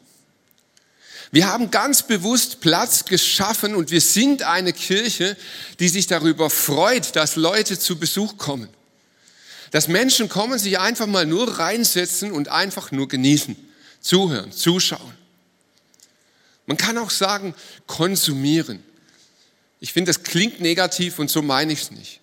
Wir 1.31 1.47
haben 1.47 1.71
ganz 1.71 2.03
bewusst 2.03 2.61
Platz 2.61 3.05
geschaffen 3.05 3.75
und 3.75 3.91
wir 3.91 4.01
sind 4.01 4.43
eine 4.43 4.71
Kirche, 4.71 5.35
die 5.79 5.89
sich 5.89 6.07
darüber 6.07 6.49
freut, 6.49 7.15
dass 7.15 7.35
Leute 7.35 7.77
zu 7.77 7.99
Besuch 7.99 8.37
kommen. 8.37 8.69
Dass 9.71 9.89
Menschen 9.89 10.29
kommen, 10.29 10.57
sich 10.57 10.79
einfach 10.79 11.07
mal 11.07 11.25
nur 11.25 11.59
reinsetzen 11.59 12.31
und 12.31 12.47
einfach 12.47 12.91
nur 12.91 13.09
genießen, 13.09 13.57
zuhören, 13.99 14.53
zuschauen. 14.53 15.16
Man 16.67 16.77
kann 16.77 16.97
auch 16.97 17.09
sagen, 17.09 17.55
konsumieren. 17.87 18.83
Ich 19.79 19.93
finde, 19.93 20.09
das 20.09 20.23
klingt 20.23 20.59
negativ 20.59 21.17
und 21.17 21.31
so 21.31 21.41
meine 21.41 21.73
ich 21.73 21.83
es 21.83 21.91
nicht. 21.91 22.19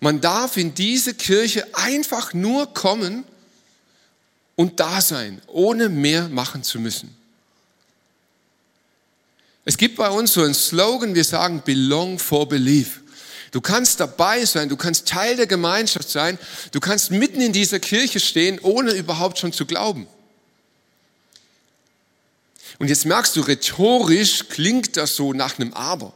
Man 0.00 0.20
darf 0.20 0.56
in 0.56 0.74
diese 0.74 1.14
Kirche 1.14 1.66
einfach 1.72 2.34
nur 2.34 2.72
kommen 2.74 3.24
und 4.54 4.80
da 4.80 5.00
sein, 5.00 5.40
ohne 5.46 5.88
mehr 5.88 6.28
machen 6.28 6.62
zu 6.62 6.78
müssen. 6.78 7.16
Es 9.64 9.78
gibt 9.78 9.96
bei 9.96 10.10
uns 10.10 10.34
so 10.34 10.42
einen 10.42 10.54
Slogan, 10.54 11.14
wir 11.14 11.24
sagen 11.24 11.62
Belong 11.64 12.18
for 12.18 12.46
Belief. 12.46 13.00
Du 13.50 13.60
kannst 13.60 14.00
dabei 14.00 14.44
sein, 14.44 14.68
du 14.68 14.76
kannst 14.76 15.08
Teil 15.08 15.36
der 15.36 15.46
Gemeinschaft 15.46 16.10
sein, 16.10 16.38
du 16.72 16.80
kannst 16.80 17.10
mitten 17.12 17.40
in 17.40 17.52
dieser 17.52 17.78
Kirche 17.78 18.20
stehen, 18.20 18.58
ohne 18.60 18.92
überhaupt 18.92 19.38
schon 19.38 19.52
zu 19.52 19.64
glauben. 19.64 20.06
Und 22.78 22.88
jetzt 22.88 23.06
merkst 23.06 23.36
du, 23.36 23.40
rhetorisch 23.40 24.48
klingt 24.48 24.96
das 24.96 25.16
so 25.16 25.32
nach 25.32 25.58
einem 25.58 25.72
Aber. 25.74 26.12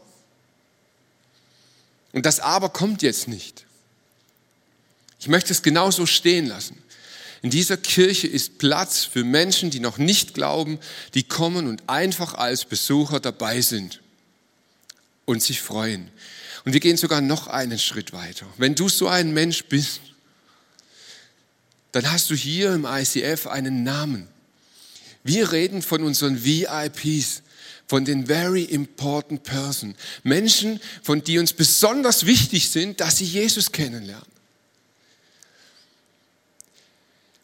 Und 2.12 2.26
das 2.26 2.40
Aber 2.40 2.70
kommt 2.70 3.02
jetzt 3.02 3.28
nicht. 3.28 3.64
Ich 5.20 5.28
möchte 5.28 5.52
es 5.52 5.62
genauso 5.62 6.06
stehen 6.06 6.46
lassen. 6.46 6.82
In 7.42 7.50
dieser 7.50 7.76
Kirche 7.76 8.26
ist 8.26 8.58
Platz 8.58 9.04
für 9.04 9.22
Menschen, 9.22 9.70
die 9.70 9.80
noch 9.80 9.98
nicht 9.98 10.34
glauben, 10.34 10.78
die 11.14 11.22
kommen 11.22 11.68
und 11.68 11.88
einfach 11.88 12.34
als 12.34 12.64
Besucher 12.64 13.20
dabei 13.20 13.60
sind 13.60 14.00
und 15.24 15.42
sich 15.42 15.60
freuen. 15.60 16.10
Und 16.64 16.72
wir 16.72 16.80
gehen 16.80 16.96
sogar 16.96 17.20
noch 17.20 17.46
einen 17.46 17.78
Schritt 17.78 18.12
weiter. 18.12 18.46
Wenn 18.56 18.74
du 18.74 18.88
so 18.88 19.06
ein 19.06 19.32
Mensch 19.32 19.64
bist, 19.66 20.00
dann 21.92 22.10
hast 22.10 22.30
du 22.30 22.34
hier 22.34 22.72
im 22.74 22.84
ICF 22.84 23.46
einen 23.46 23.84
Namen. 23.84 24.28
Wir 25.28 25.52
reden 25.52 25.82
von 25.82 26.02
unseren 26.04 26.42
VIPs, 26.42 27.42
von 27.86 28.06
den 28.06 28.26
very 28.26 28.62
important 28.62 29.42
person. 29.42 29.94
Menschen, 30.22 30.80
von 31.02 31.22
die 31.22 31.38
uns 31.38 31.52
besonders 31.52 32.24
wichtig 32.24 32.70
sind, 32.70 33.00
dass 33.00 33.18
sie 33.18 33.26
Jesus 33.26 33.70
kennenlernen. 33.70 34.24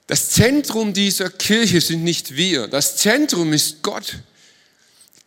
Das 0.07 0.31
Zentrum 0.31 0.95
dieser 0.95 1.29
Kirche 1.29 1.83
sind 1.83 2.05
nicht 2.05 2.37
wir. 2.37 2.69
Das 2.69 2.97
Zentrum 2.97 3.53
ist 3.53 3.83
Gott. 3.83 4.17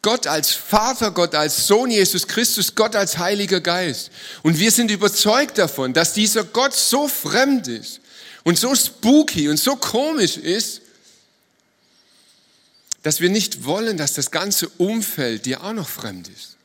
Gott 0.02 0.26
als 0.26 0.52
Vater, 0.52 1.12
Gott 1.12 1.36
als 1.36 1.68
Sohn 1.68 1.92
Jesus 1.92 2.28
Christus, 2.28 2.74
Gott 2.74 2.96
als 2.96 3.20
Heiliger 3.20 3.62
Geist. 3.62 4.10
Und 4.42 4.58
wir 4.58 4.72
sind 4.72 4.90
überzeugt 4.90 5.60
davon, 5.60 5.94
dass 5.94 6.14
dieser 6.14 6.44
Gott 6.44 6.74
so 6.74 7.08
fremd 7.08 7.68
ist 7.68 8.00
und 8.44 8.58
so 8.58 8.74
spooky 8.74 9.48
und 9.48 9.58
so 9.58 9.76
komisch 9.76 10.38
ist, 10.38 10.82
dass 13.08 13.22
wir 13.22 13.30
nicht 13.30 13.64
wollen, 13.64 13.96
dass 13.96 14.12
das 14.12 14.32
ganze 14.32 14.68
Umfeld 14.68 15.46
dir 15.46 15.64
auch 15.64 15.72
noch 15.72 15.88
fremd 15.88 16.28
ist. 16.28 16.58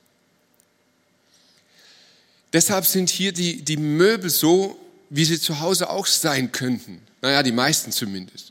Deshalb 2.53 2.85
sind 2.85 3.11
hier 3.11 3.31
die, 3.31 3.63
die 3.63 3.77
Möbel 3.77 4.29
so, 4.29 4.77
wie 5.09 5.25
sie 5.25 5.39
zu 5.39 5.61
Hause 5.61 5.89
auch 5.89 6.05
sein 6.05 6.51
könnten. 6.51 7.01
Naja, 7.21 7.45
die 7.45 7.53
meisten 7.53 7.93
zumindest. 7.93 8.51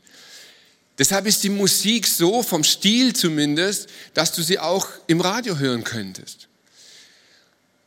Deshalb 0.96 1.26
ist 1.26 1.44
die 1.44 1.50
Musik 1.50 2.06
so, 2.06 2.42
vom 2.42 2.64
Stil 2.64 3.14
zumindest, 3.14 3.90
dass 4.14 4.32
du 4.32 4.40
sie 4.40 4.58
auch 4.58 4.88
im 5.06 5.20
Radio 5.20 5.58
hören 5.58 5.84
könntest. 5.84 6.48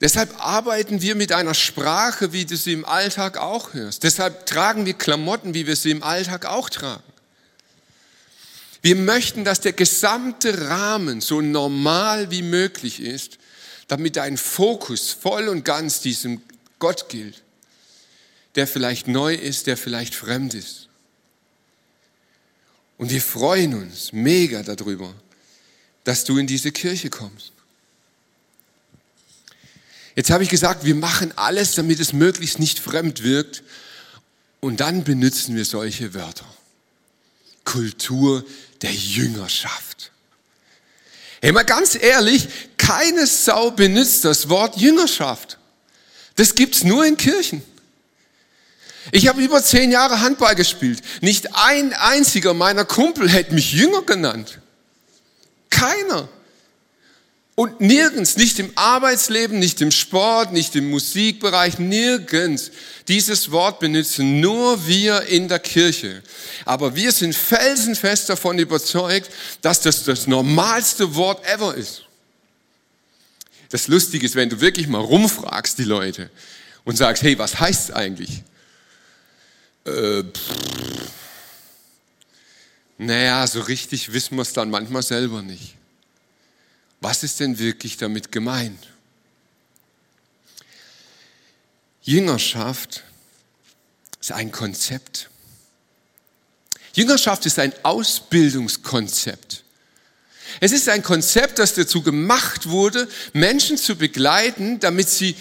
Deshalb 0.01 0.39
arbeiten 0.39 1.01
wir 1.01 1.15
mit 1.15 1.31
einer 1.31 1.55
Sprache, 1.55 2.31
wie 2.31 2.45
du 2.45 2.55
sie 2.55 2.74
im 2.74 2.85
Alltag 2.85 3.38
auch 3.38 3.74
hörst. 3.74 4.03
Deshalb 4.03 4.45
tragen 4.45 4.85
wir 4.85 4.93
Klamotten, 4.93 5.55
wie 5.55 5.65
wir 5.65 5.75
sie 5.75 5.89
im 5.89 6.03
Alltag 6.03 6.45
auch 6.45 6.69
tragen. 6.69 7.14
Wir 8.86 8.96
möchten, 8.96 9.44
dass 9.44 9.62
der 9.62 9.74
gesamte 9.74 10.70
Rahmen 10.70 11.20
so 11.20 11.42
normal 11.42 12.30
wie 12.30 12.44
möglich 12.44 13.00
ist, 13.00 13.39
damit 13.88 14.15
dein 14.15 14.38
Fokus 14.38 15.10
voll 15.10 15.48
und 15.48 15.65
ganz 15.65 16.01
diesem 16.01 16.39
Gott 16.77 17.10
gilt, 17.10 17.42
der 18.54 18.68
vielleicht 18.68 19.08
neu 19.08 19.34
ist, 19.34 19.65
der 19.65 19.75
vielleicht 19.75 20.13
fremd 20.13 20.54
ist. 20.54 20.88
Und 23.00 23.10
wir 23.10 23.24
freuen 23.24 23.74
uns 23.74 24.13
mega 24.13 24.62
darüber, 24.62 25.15
dass 26.04 26.24
du 26.24 26.38
in 26.38 26.46
diese 26.46 26.72
Kirche 26.72 27.10
kommst. 27.10 27.54
Jetzt 30.15 30.30
habe 30.30 30.44
ich 30.44 30.50
gesagt, 30.50 30.86
wir 30.86 30.94
machen 30.94 31.36
alles, 31.38 31.74
damit 31.74 32.00
es 32.00 32.13
möglichst 32.13 32.60
nicht 32.60 32.77
fremd 32.77 33.24
wirkt. 33.24 33.63
Und 34.60 34.80
dann 34.80 35.04
benutzen 35.04 35.56
wir 35.56 35.65
solche 35.65 36.13
Wörter. 36.13 36.46
Kultur 37.65 38.45
der 38.81 38.93
Jüngerschaft. 38.93 40.12
Hey, 41.41 41.51
mal 41.51 41.63
ganz 41.63 41.95
ehrlich, 41.95 42.48
keine 42.77 43.27
Sau 43.27 43.72
benutzt 43.72 44.24
das 44.24 44.48
Wort 44.50 44.77
Jüngerschaft. 44.77 45.57
Das 46.36 46.55
gibt's 46.55 46.84
nur 46.84 47.05
in 47.05 47.17
Kirchen. 47.17 47.62
Ich 49.12 49.27
habe 49.27 49.41
über 49.41 49.62
zehn 49.63 49.91
Jahre 49.91 50.22
Handball 50.22 50.55
gespielt. 50.55 51.01
Nicht 51.22 51.55
ein 51.55 51.93
einziger 51.93 52.53
meiner 52.53 52.86
Kumpel 52.86 53.29
hätte 53.29 53.53
mich 53.53 53.74
Jünger 53.74 54.01
genannt. 54.01 54.60
Keiner. 55.69 56.27
Und 57.55 57.79
nirgends, 57.79 58.35
nicht 58.35 58.59
im 58.59 58.69
Arbeitsleben, 58.75 59.59
nicht 59.59 59.79
im 59.79 59.89
Sport, 59.89 60.51
nicht 60.51 60.75
im 60.75 60.89
Musikbereich, 60.89 61.79
nirgends. 61.79 62.69
Dieses 63.07 63.50
Wort 63.50 63.79
benutzen 63.79 64.41
nur 64.41 64.85
wir 64.85 65.21
in 65.21 65.47
der 65.47 65.59
Kirche. 65.59 66.21
Aber 66.65 66.95
wir 66.95 67.13
sind 67.13 67.33
felsenfest 67.33 68.27
davon 68.27 68.59
überzeugt, 68.59 69.31
dass 69.62 69.79
das 69.79 70.03
das 70.03 70.27
normalste 70.27 71.15
Wort 71.15 71.45
ever 71.45 71.74
ist. 71.75 72.03
Das 73.69 73.88
Lustige 73.88 74.25
ist, 74.25 74.35
wenn 74.35 74.50
du 74.50 74.59
wirklich 74.59 74.88
mal 74.88 75.00
rumfragst 75.00 75.77
die 75.77 75.85
Leute 75.85 76.29
und 76.83 76.97
sagst, 76.97 77.24
hey, 77.24 77.38
was 77.39 77.57
heißt 77.57 77.89
es 77.89 77.95
eigentlich? 77.95 78.43
Äh, 79.85 80.24
naja, 82.97 83.47
so 83.47 83.62
richtig 83.62 84.12
wissen 84.12 84.35
wir 84.35 84.41
es 84.41 84.51
dann 84.51 84.69
manchmal 84.69 85.03
selber 85.03 85.41
nicht. 85.41 85.75
Was 87.07 87.21
ist 87.21 87.39
denn 87.39 87.59
wirklich 87.59 87.97
damit 87.97 88.31
gemeint? 88.31 88.88
Jüngerschaft 92.01 93.03
ist 94.19 94.31
ein 94.31 94.51
Konzept. 94.51 95.29
Jüngerschaft 96.95 97.45
ist 97.45 97.59
ein 97.59 97.74
Ausbildungskonzept. 97.83 99.63
Es 100.59 100.71
ist 100.71 100.89
ein 100.89 101.03
Konzept, 101.03 101.59
das 101.59 101.75
dazu 101.75 102.01
gemacht 102.01 102.69
wurde, 102.69 103.07
Menschen 103.33 103.77
zu 103.77 103.95
begleiten, 103.95 104.79
damit 104.79 105.07
sie 105.07 105.35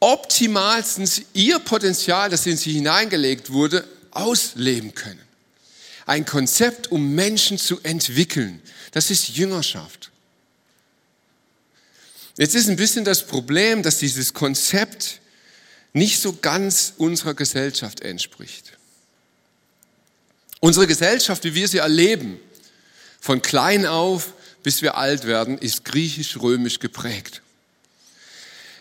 optimalstens 0.00 1.22
ihr 1.34 1.60
Potenzial, 1.60 2.30
das 2.30 2.46
in 2.46 2.56
sie 2.56 2.72
hineingelegt 2.72 3.52
wurde, 3.52 3.86
ausleben 4.10 4.92
können. 4.92 5.22
Ein 6.04 6.26
Konzept, 6.26 6.90
um 6.90 7.14
Menschen 7.14 7.58
zu 7.58 7.80
entwickeln. 7.84 8.60
Das 8.90 9.12
ist 9.12 9.28
Jüngerschaft. 9.28 10.03
Jetzt 12.36 12.54
ist 12.54 12.68
ein 12.68 12.76
bisschen 12.76 13.04
das 13.04 13.26
Problem, 13.26 13.82
dass 13.82 13.98
dieses 13.98 14.34
Konzept 14.34 15.20
nicht 15.92 16.20
so 16.20 16.36
ganz 16.40 16.94
unserer 16.96 17.34
Gesellschaft 17.34 18.00
entspricht. 18.00 18.76
Unsere 20.60 20.86
Gesellschaft, 20.86 21.44
wie 21.44 21.54
wir 21.54 21.68
sie 21.68 21.78
erleben, 21.78 22.40
von 23.20 23.42
klein 23.42 23.86
auf 23.86 24.34
bis 24.64 24.82
wir 24.82 24.96
alt 24.96 25.24
werden, 25.26 25.58
ist 25.58 25.84
griechisch-römisch 25.84 26.80
geprägt. 26.80 27.42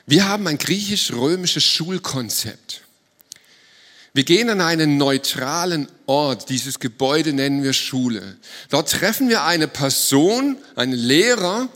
Wir 0.07 0.27
haben 0.27 0.47
ein 0.47 0.57
griechisch-römisches 0.57 1.63
Schulkonzept. 1.63 2.81
Wir 4.13 4.23
gehen 4.23 4.49
an 4.49 4.61
einen 4.61 4.97
neutralen 4.97 5.87
Ort. 6.05 6.49
Dieses 6.49 6.79
Gebäude 6.79 7.33
nennen 7.33 7.63
wir 7.63 7.73
Schule. 7.73 8.37
Dort 8.69 8.91
treffen 8.91 9.27
wir 9.27 9.43
eine 9.43 9.67
Person, 9.67 10.57
einen 10.75 10.93
Lehrer, 10.93 11.67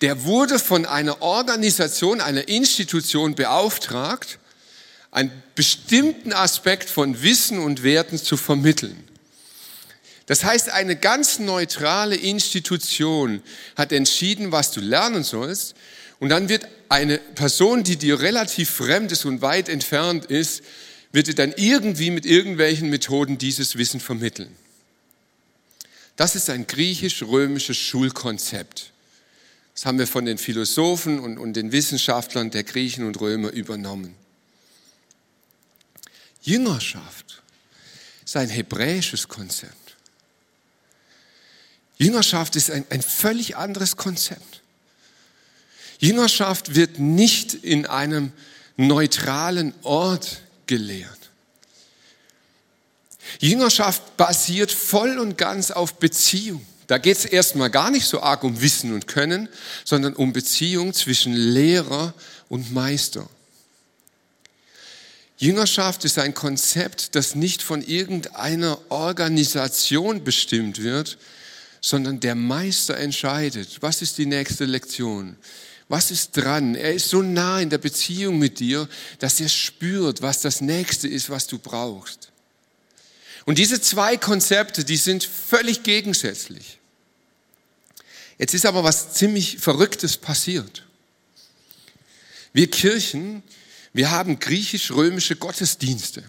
der 0.00 0.24
wurde 0.24 0.58
von 0.58 0.86
einer 0.86 1.20
Organisation, 1.22 2.20
einer 2.20 2.48
Institution 2.48 3.34
beauftragt, 3.34 4.38
einen 5.10 5.30
bestimmten 5.54 6.32
Aspekt 6.32 6.88
von 6.88 7.22
Wissen 7.22 7.58
und 7.58 7.82
Werten 7.82 8.18
zu 8.18 8.36
vermitteln. 8.36 9.04
Das 10.26 10.44
heißt, 10.44 10.70
eine 10.70 10.94
ganz 10.94 11.40
neutrale 11.40 12.14
Institution 12.14 13.42
hat 13.74 13.90
entschieden, 13.90 14.52
was 14.52 14.70
du 14.70 14.80
lernen 14.80 15.24
sollst. 15.24 15.74
Und 16.20 16.28
dann 16.28 16.48
wird 16.48 16.68
eine 16.88 17.18
Person, 17.18 17.82
die 17.82 17.96
dir 17.96 18.20
relativ 18.20 18.70
fremd 18.70 19.10
ist 19.10 19.24
und 19.24 19.42
weit 19.42 19.68
entfernt 19.68 20.26
ist, 20.26 20.62
wird 21.10 21.26
dir 21.26 21.34
dann 21.34 21.52
irgendwie 21.56 22.12
mit 22.12 22.26
irgendwelchen 22.26 22.90
Methoden 22.90 23.38
dieses 23.38 23.76
Wissen 23.76 23.98
vermitteln. 23.98 24.54
Das 26.14 26.36
ist 26.36 26.48
ein 26.48 26.66
griechisch-römisches 26.66 27.76
Schulkonzept. 27.76 28.92
Das 29.74 29.86
haben 29.86 29.98
wir 29.98 30.06
von 30.06 30.24
den 30.24 30.38
Philosophen 30.38 31.20
und, 31.20 31.38
und 31.38 31.54
den 31.54 31.72
Wissenschaftlern 31.72 32.50
der 32.50 32.64
Griechen 32.64 33.06
und 33.06 33.20
Römer 33.20 33.50
übernommen. 33.50 34.14
Jüngerschaft 36.42 37.42
ist 38.24 38.36
ein 38.36 38.48
hebräisches 38.48 39.28
Konzept. 39.28 39.96
Jüngerschaft 41.98 42.56
ist 42.56 42.70
ein, 42.70 42.86
ein 42.90 43.02
völlig 43.02 43.56
anderes 43.56 43.96
Konzept. 43.96 44.62
Jüngerschaft 45.98 46.74
wird 46.74 46.98
nicht 46.98 47.52
in 47.52 47.84
einem 47.84 48.32
neutralen 48.76 49.74
Ort 49.82 50.40
gelehrt. 50.66 51.30
Jüngerschaft 53.38 54.16
basiert 54.16 54.72
voll 54.72 55.18
und 55.18 55.36
ganz 55.36 55.70
auf 55.70 55.94
Beziehung. 55.94 56.64
Da 56.90 56.98
geht 56.98 57.18
es 57.18 57.24
erstmal 57.24 57.70
gar 57.70 57.92
nicht 57.92 58.04
so 58.04 58.20
arg 58.20 58.42
um 58.42 58.60
Wissen 58.60 58.92
und 58.92 59.06
Können, 59.06 59.48
sondern 59.84 60.12
um 60.12 60.32
Beziehung 60.32 60.92
zwischen 60.92 61.34
Lehrer 61.34 62.14
und 62.48 62.72
Meister. 62.72 63.30
Jüngerschaft 65.38 66.04
ist 66.04 66.18
ein 66.18 66.34
Konzept, 66.34 67.14
das 67.14 67.36
nicht 67.36 67.62
von 67.62 67.80
irgendeiner 67.80 68.76
Organisation 68.88 70.24
bestimmt 70.24 70.82
wird, 70.82 71.16
sondern 71.80 72.18
der 72.18 72.34
Meister 72.34 72.96
entscheidet, 72.96 73.80
was 73.82 74.02
ist 74.02 74.18
die 74.18 74.26
nächste 74.26 74.64
Lektion, 74.64 75.36
was 75.88 76.10
ist 76.10 76.32
dran. 76.32 76.74
Er 76.74 76.92
ist 76.92 77.08
so 77.08 77.22
nah 77.22 77.60
in 77.60 77.70
der 77.70 77.78
Beziehung 77.78 78.40
mit 78.40 78.58
dir, 78.58 78.88
dass 79.20 79.38
er 79.38 79.48
spürt, 79.48 80.22
was 80.22 80.40
das 80.40 80.60
nächste 80.60 81.06
ist, 81.06 81.30
was 81.30 81.46
du 81.46 81.60
brauchst. 81.60 82.32
Und 83.44 83.58
diese 83.58 83.80
zwei 83.80 84.16
Konzepte, 84.16 84.82
die 84.82 84.96
sind 84.96 85.22
völlig 85.22 85.84
gegensätzlich. 85.84 86.79
Jetzt 88.40 88.54
ist 88.54 88.64
aber 88.64 88.82
was 88.82 89.12
ziemlich 89.12 89.58
Verrücktes 89.58 90.16
passiert. 90.16 90.86
Wir 92.54 92.70
Kirchen, 92.70 93.42
wir 93.92 94.10
haben 94.10 94.38
griechisch-römische 94.38 95.36
Gottesdienste. 95.36 96.24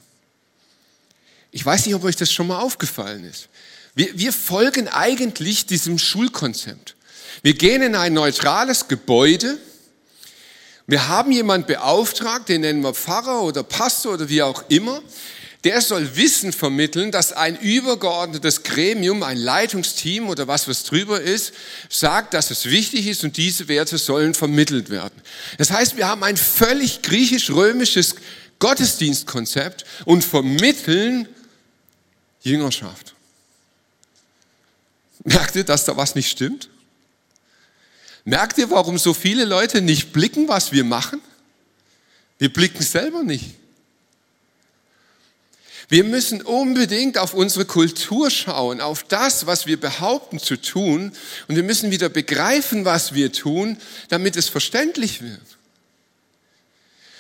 Ich 1.52 1.66
weiß 1.66 1.86
nicht, 1.86 1.96
ob 1.96 2.04
euch 2.04 2.18
das 2.18 2.30
schon 2.30 2.48
mal 2.48 2.60
aufgefallen 2.60 3.24
ist. 3.24 3.48
Wir, 3.96 4.20
wir 4.20 4.34
folgen 4.34 4.90
eigentlich 4.90 5.68
diesem 5.68 5.98
Schulkonzept. 5.98 6.98
Wir 7.44 7.54
gehen 7.54 7.82
in 7.82 7.96
ein 7.96 8.14
neutrales 8.14 8.90
Gebäude. 8.90 9.58
Wir 10.88 11.08
haben 11.08 11.32
jemand 11.32 11.66
beauftragt, 11.66 12.50
den 12.50 12.62
nennen 12.62 12.82
wir 12.82 12.94
Pfarrer 12.94 13.42
oder 13.44 13.64
Pastor 13.64 14.16
oder 14.16 14.28
wie 14.28 14.42
auch 14.42 14.66
immer. 14.68 15.02
Der 15.64 15.82
soll 15.82 16.16
Wissen 16.16 16.54
vermitteln, 16.54 17.12
dass 17.12 17.34
ein 17.34 17.56
übergeordnetes 17.56 18.64
Gremium, 18.64 19.22
ein 19.22 19.38
Leitungsteam 19.38 20.28
oder 20.28 20.48
was 20.48 20.68
was 20.68 20.84
drüber 20.84 21.22
ist, 21.22 21.54
sagt, 21.88 22.34
dass 22.34 22.50
es 22.50 22.66
wichtig 22.66 23.06
ist 23.06 23.24
und 23.24 23.38
diese 23.38 23.68
Werte 23.68 24.00
sollen 24.00 24.34
vermittelt 24.34 24.90
werden. 24.90 25.22
Das 25.60 25.70
heißt, 25.70 25.98
wir 25.98 26.08
haben 26.08 26.24
ein 26.24 26.38
völlig 26.38 27.04
griechisch-römisches 27.04 28.16
Gottesdienstkonzept 28.58 29.86
und 30.06 30.24
vermitteln 30.24 31.28
Jüngerschaft. 32.42 33.14
Merkt 35.24 35.56
ihr, 35.56 35.64
dass 35.64 35.86
da 35.86 35.96
was 35.96 36.16
nicht 36.16 36.32
stimmt? 36.32 36.70
Merkt 38.24 38.58
ihr, 38.58 38.72
warum 38.72 38.98
so 38.98 39.14
viele 39.14 39.46
Leute 39.46 39.82
nicht 39.82 40.12
blicken, 40.12 40.48
was 40.48 40.72
wir 40.72 40.84
machen? 40.84 41.22
Wir 42.40 42.52
blicken 42.52 42.82
selber 42.82 43.22
nicht. 43.22 43.61
Wir 45.92 46.06
müssen 46.06 46.42
unbedingt 46.42 47.18
auf 47.18 47.34
unsere 47.34 47.66
Kultur 47.66 48.32
schauen, 48.32 48.80
auf 48.80 49.04
das, 49.04 49.46
was 49.46 49.66
wir 49.66 49.78
behaupten 49.78 50.40
zu 50.40 50.56
tun. 50.56 51.12
Und 51.50 51.56
wir 51.58 51.64
müssen 51.64 51.92
wieder 51.92 52.08
begreifen, 52.08 52.86
was 52.86 53.14
wir 53.14 53.34
tun, 53.34 53.76
damit 54.08 54.38
es 54.38 54.48
verständlich 54.48 55.22
wird. 55.22 55.58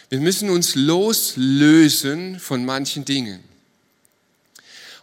Wir 0.07 0.21
müssen 0.21 0.49
uns 0.49 0.75
loslösen 0.75 2.39
von 2.39 2.63
manchen 2.63 3.03
Dingen. 3.03 3.43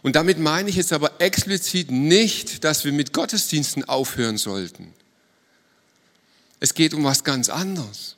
Und 0.01 0.15
damit 0.15 0.39
meine 0.39 0.67
ich 0.71 0.75
jetzt 0.75 0.91
aber 0.91 1.21
explizit 1.21 1.91
nicht, 1.91 2.63
dass 2.63 2.85
wir 2.85 2.91
mit 2.91 3.13
Gottesdiensten 3.13 3.83
aufhören 3.83 4.39
sollten. 4.39 4.95
Es 6.59 6.73
geht 6.73 6.95
um 6.95 7.03
was 7.03 7.23
ganz 7.23 7.49
anderes. 7.49 8.15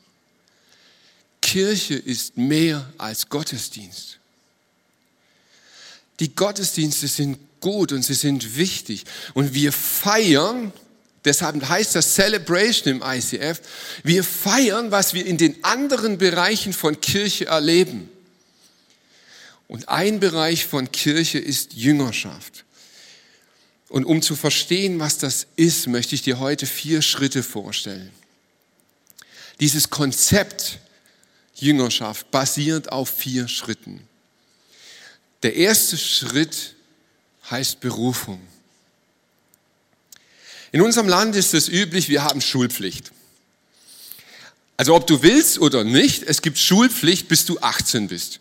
Kirche 1.41 1.95
ist 1.95 2.37
mehr 2.37 2.89
als 2.97 3.27
Gottesdienst. 3.27 4.20
Die 6.21 6.35
Gottesdienste 6.35 7.07
sind 7.07 7.39
gut 7.61 7.91
und 7.91 8.03
sie 8.03 8.13
sind 8.13 8.55
wichtig. 8.55 9.05
Und 9.33 9.55
wir 9.55 9.73
feiern, 9.73 10.71
deshalb 11.25 11.67
heißt 11.67 11.95
das 11.95 12.13
Celebration 12.13 12.93
im 12.93 13.03
ICF, 13.03 13.59
wir 14.03 14.23
feiern, 14.23 14.91
was 14.91 15.15
wir 15.15 15.25
in 15.25 15.39
den 15.39 15.63
anderen 15.63 16.19
Bereichen 16.19 16.73
von 16.73 17.01
Kirche 17.01 17.47
erleben. 17.47 18.07
Und 19.67 19.89
ein 19.89 20.19
Bereich 20.19 20.67
von 20.67 20.91
Kirche 20.91 21.39
ist 21.39 21.73
Jüngerschaft. 21.73 22.65
Und 23.89 24.05
um 24.05 24.21
zu 24.21 24.35
verstehen, 24.35 24.99
was 24.99 25.17
das 25.17 25.47
ist, 25.55 25.87
möchte 25.87 26.13
ich 26.13 26.21
dir 26.21 26.37
heute 26.37 26.67
vier 26.67 27.01
Schritte 27.01 27.41
vorstellen. 27.41 28.11
Dieses 29.59 29.89
Konzept 29.89 30.77
Jüngerschaft 31.55 32.29
basiert 32.29 32.91
auf 32.91 33.09
vier 33.09 33.47
Schritten. 33.47 34.07
Der 35.43 35.55
erste 35.55 35.97
Schritt 35.97 36.75
heißt 37.49 37.79
Berufung. 37.79 38.41
In 40.71 40.81
unserem 40.81 41.07
Land 41.07 41.35
ist 41.35 41.53
es 41.53 41.67
üblich, 41.67 42.07
wir 42.09 42.23
haben 42.23 42.41
Schulpflicht. 42.41 43.11
Also 44.77 44.95
ob 44.95 45.05
du 45.05 45.21
willst 45.21 45.59
oder 45.59 45.83
nicht, 45.83 46.23
es 46.23 46.41
gibt 46.41 46.57
Schulpflicht, 46.57 47.27
bis 47.27 47.45
du 47.45 47.59
18 47.59 48.07
bist. 48.07 48.39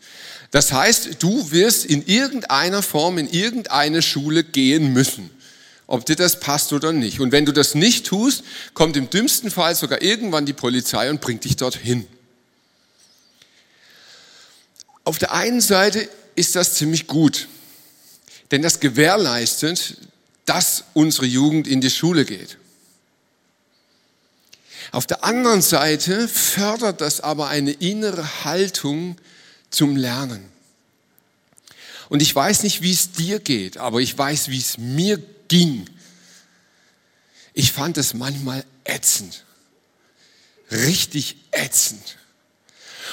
Das 0.51 0.71
heißt, 0.71 1.21
du 1.21 1.51
wirst 1.51 1.85
in 1.85 2.05
irgendeiner 2.05 2.81
Form 2.81 3.17
in 3.17 3.29
irgendeine 3.29 4.01
Schule 4.01 4.43
gehen 4.43 4.91
müssen, 4.91 5.29
ob 5.87 6.05
dir 6.05 6.15
das 6.15 6.39
passt 6.39 6.73
oder 6.73 6.93
nicht. 6.93 7.19
Und 7.19 7.31
wenn 7.31 7.45
du 7.45 7.51
das 7.51 7.75
nicht 7.75 8.05
tust, 8.05 8.43
kommt 8.73 8.97
im 8.97 9.09
dümmsten 9.09 9.51
Fall 9.51 9.75
sogar 9.75 10.01
irgendwann 10.01 10.45
die 10.45 10.53
Polizei 10.53 11.09
und 11.09 11.21
bringt 11.21 11.43
dich 11.43 11.57
dorthin. 11.57 12.07
Auf 15.03 15.17
der 15.17 15.33
einen 15.33 15.61
Seite 15.61 16.09
ist 16.35 16.55
das 16.55 16.75
ziemlich 16.75 17.07
gut, 17.07 17.47
denn 18.51 18.61
das 18.61 18.79
gewährleistet, 18.79 19.97
dass 20.45 20.85
unsere 20.93 21.25
Jugend 21.25 21.67
in 21.67 21.81
die 21.81 21.89
Schule 21.89 22.25
geht. 22.25 22.57
Auf 24.91 25.07
der 25.07 25.23
anderen 25.23 25.61
Seite 25.61 26.27
fördert 26.27 26.99
das 26.99 27.21
aber 27.21 27.47
eine 27.47 27.71
innere 27.71 28.43
Haltung 28.43 29.15
zum 29.69 29.95
Lernen. 29.95 30.43
Und 32.09 32.21
ich 32.21 32.35
weiß 32.35 32.63
nicht, 32.63 32.81
wie 32.81 32.91
es 32.91 33.13
dir 33.13 33.39
geht, 33.39 33.77
aber 33.77 34.01
ich 34.01 34.17
weiß, 34.17 34.49
wie 34.49 34.57
es 34.57 34.77
mir 34.77 35.21
ging. 35.47 35.89
Ich 37.53 37.71
fand 37.71 37.97
es 37.97 38.13
manchmal 38.13 38.65
ätzend. 38.83 39.45
Richtig 40.69 41.37
ätzend. 41.51 42.17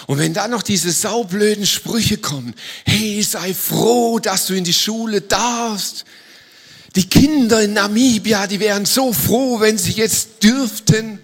Und 0.06 0.18
wenn 0.18 0.34
dann 0.34 0.50
noch 0.50 0.62
diese 0.62 0.90
saublöden 0.90 1.66
Sprüche 1.66 2.18
kommen, 2.18 2.54
hey, 2.84 3.22
sei 3.22 3.54
froh, 3.54 4.18
dass 4.18 4.46
du 4.46 4.54
in 4.54 4.64
die 4.64 4.74
Schule 4.74 5.20
darfst. 5.20 6.04
Die 6.96 7.08
Kinder 7.08 7.62
in 7.62 7.74
Namibia, 7.74 8.46
die 8.46 8.60
wären 8.60 8.86
so 8.86 9.12
froh, 9.12 9.60
wenn 9.60 9.78
sie 9.78 9.92
jetzt 9.92 10.42
dürften. 10.42 11.18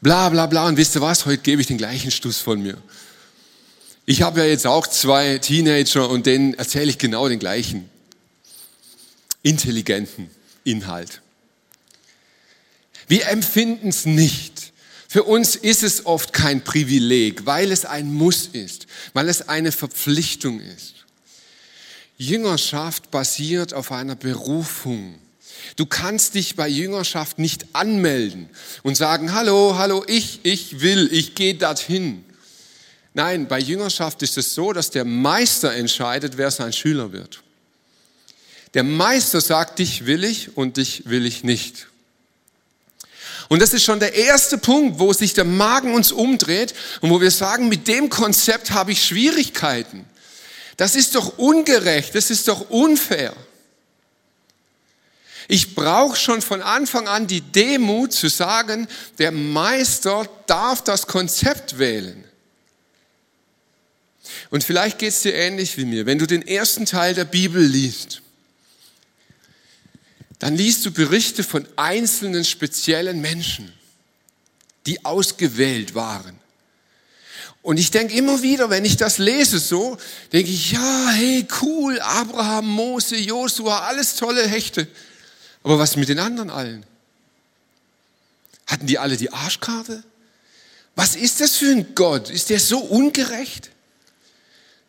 Bla 0.00 0.28
bla 0.28 0.46
bla. 0.46 0.66
Und 0.66 0.76
wisst 0.76 0.96
ihr 0.96 1.00
was, 1.00 1.26
heute 1.26 1.42
gebe 1.42 1.60
ich 1.60 1.66
den 1.66 1.78
gleichen 1.78 2.10
Stuss 2.10 2.38
von 2.38 2.60
mir. 2.60 2.76
Ich 4.04 4.22
habe 4.22 4.40
ja 4.40 4.46
jetzt 4.46 4.66
auch 4.66 4.86
zwei 4.86 5.38
Teenager 5.38 6.08
und 6.08 6.26
denen 6.26 6.54
erzähle 6.54 6.90
ich 6.90 6.98
genau 6.98 7.28
den 7.28 7.38
gleichen 7.38 7.90
intelligenten 9.42 10.30
Inhalt. 10.64 11.20
Wir 13.06 13.28
empfinden 13.28 13.88
es 13.88 14.04
nicht. 14.04 14.57
Für 15.10 15.22
uns 15.22 15.56
ist 15.56 15.82
es 15.82 16.04
oft 16.04 16.34
kein 16.34 16.62
Privileg, 16.62 17.46
weil 17.46 17.72
es 17.72 17.86
ein 17.86 18.12
Muss 18.12 18.46
ist, 18.52 18.86
weil 19.14 19.30
es 19.30 19.48
eine 19.48 19.72
Verpflichtung 19.72 20.60
ist. 20.60 21.06
Jüngerschaft 22.18 23.10
basiert 23.10 23.72
auf 23.72 23.90
einer 23.90 24.16
Berufung. 24.16 25.18
Du 25.76 25.86
kannst 25.86 26.34
dich 26.34 26.56
bei 26.56 26.68
Jüngerschaft 26.68 27.38
nicht 27.38 27.74
anmelden 27.74 28.50
und 28.82 28.96
sagen, 28.96 29.32
hallo, 29.32 29.76
hallo, 29.78 30.04
ich, 30.06 30.40
ich 30.42 30.80
will, 30.80 31.08
ich 31.10 31.34
gehe 31.34 31.54
dorthin. 31.54 32.22
Nein, 33.14 33.48
bei 33.48 33.58
Jüngerschaft 33.58 34.22
ist 34.22 34.36
es 34.36 34.54
so, 34.54 34.74
dass 34.74 34.90
der 34.90 35.06
Meister 35.06 35.72
entscheidet, 35.72 36.36
wer 36.36 36.50
sein 36.50 36.74
Schüler 36.74 37.12
wird. 37.12 37.42
Der 38.74 38.82
Meister 38.82 39.40
sagt, 39.40 39.78
dich 39.78 40.04
will 40.04 40.22
ich 40.22 40.54
und 40.56 40.76
dich 40.76 41.04
will 41.06 41.24
ich 41.24 41.44
nicht. 41.44 41.86
Und 43.48 43.62
das 43.62 43.72
ist 43.72 43.84
schon 43.84 43.98
der 43.98 44.14
erste 44.14 44.58
Punkt, 44.58 44.98
wo 44.98 45.12
sich 45.12 45.32
der 45.32 45.44
Magen 45.44 45.94
uns 45.94 46.12
umdreht 46.12 46.74
und 47.00 47.10
wo 47.10 47.20
wir 47.20 47.30
sagen, 47.30 47.68
mit 47.68 47.88
dem 47.88 48.10
Konzept 48.10 48.72
habe 48.72 48.92
ich 48.92 49.04
Schwierigkeiten. 49.04 50.04
Das 50.76 50.94
ist 50.94 51.14
doch 51.14 51.38
ungerecht, 51.38 52.14
das 52.14 52.30
ist 52.30 52.46
doch 52.46 52.70
unfair. 52.70 53.34
Ich 55.48 55.74
brauche 55.74 56.16
schon 56.16 56.42
von 56.42 56.60
Anfang 56.60 57.08
an 57.08 57.26
die 57.26 57.40
Demut 57.40 58.12
zu 58.12 58.28
sagen, 58.28 58.86
der 59.18 59.32
Meister 59.32 60.28
darf 60.46 60.84
das 60.84 61.06
Konzept 61.06 61.78
wählen. 61.78 62.22
Und 64.50 64.62
vielleicht 64.62 64.98
geht 64.98 65.10
es 65.10 65.22
dir 65.22 65.34
ähnlich 65.34 65.78
wie 65.78 65.86
mir. 65.86 66.04
Wenn 66.04 66.18
du 66.18 66.26
den 66.26 66.46
ersten 66.46 66.84
Teil 66.84 67.14
der 67.14 67.24
Bibel 67.24 67.62
liest, 67.62 68.20
dann 70.38 70.56
liest 70.56 70.86
du 70.86 70.92
Berichte 70.92 71.42
von 71.42 71.66
einzelnen 71.76 72.44
speziellen 72.44 73.20
Menschen, 73.20 73.72
die 74.86 75.04
ausgewählt 75.04 75.94
waren. 75.94 76.38
Und 77.62 77.76
ich 77.76 77.90
denke 77.90 78.14
immer 78.14 78.40
wieder, 78.42 78.70
wenn 78.70 78.84
ich 78.84 78.96
das 78.96 79.18
lese 79.18 79.58
so, 79.58 79.98
denke 80.32 80.50
ich, 80.50 80.72
ja, 80.72 81.08
hey, 81.10 81.46
cool, 81.60 82.00
Abraham, 82.00 82.66
Mose, 82.66 83.16
Josua, 83.16 83.80
alles 83.80 84.14
tolle 84.14 84.46
Hechte. 84.46 84.86
Aber 85.64 85.78
was 85.78 85.96
mit 85.96 86.08
den 86.08 86.20
anderen 86.20 86.50
allen? 86.50 86.86
Hatten 88.66 88.86
die 88.86 88.98
alle 88.98 89.16
die 89.16 89.32
Arschkarte? 89.32 90.04
Was 90.94 91.16
ist 91.16 91.40
das 91.40 91.56
für 91.56 91.70
ein 91.70 91.94
Gott? 91.94 92.30
Ist 92.30 92.50
der 92.50 92.60
so 92.60 92.78
ungerecht? 92.78 93.70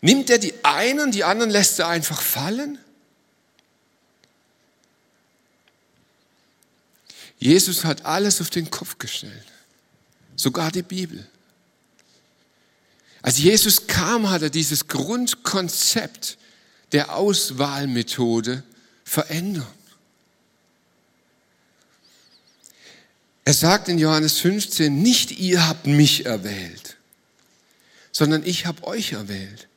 Nimmt 0.02 0.30
er 0.30 0.38
die 0.38 0.54
einen, 0.64 1.12
die 1.12 1.24
anderen 1.24 1.50
lässt 1.50 1.80
er 1.80 1.88
einfach 1.88 2.22
fallen? 2.22 2.78
Jesus 7.40 7.86
hat 7.86 8.06
alles 8.06 8.42
auf 8.42 8.50
den 8.50 8.70
Kopf 8.70 9.00
gestellt, 9.00 9.46
sogar 10.36 10.72
die 10.72 10.84
Bibel. 10.84 11.26
Als 13.22 13.38
Jesus 13.38 13.88
kam, 13.88 14.30
hat 14.30 14.42
er 14.42 14.50
dieses 14.50 14.88
Grundkonzept 14.88 16.38
der 16.92 17.16
Auswahlmethode 17.16 18.64
verändert. 19.04 19.68
Er 23.46 23.54
sagt 23.54 23.88
in 23.88 23.98
Johannes 23.98 24.38
15, 24.40 25.02
nicht 25.02 25.32
ihr 25.40 25.68
habt 25.68 25.88
mich 25.88 26.26
erwählt, 26.26 26.98
sondern 28.12 28.46
ich 28.46 28.66
habe 28.66 28.86
euch 28.86 29.14
erwählt 29.14 29.68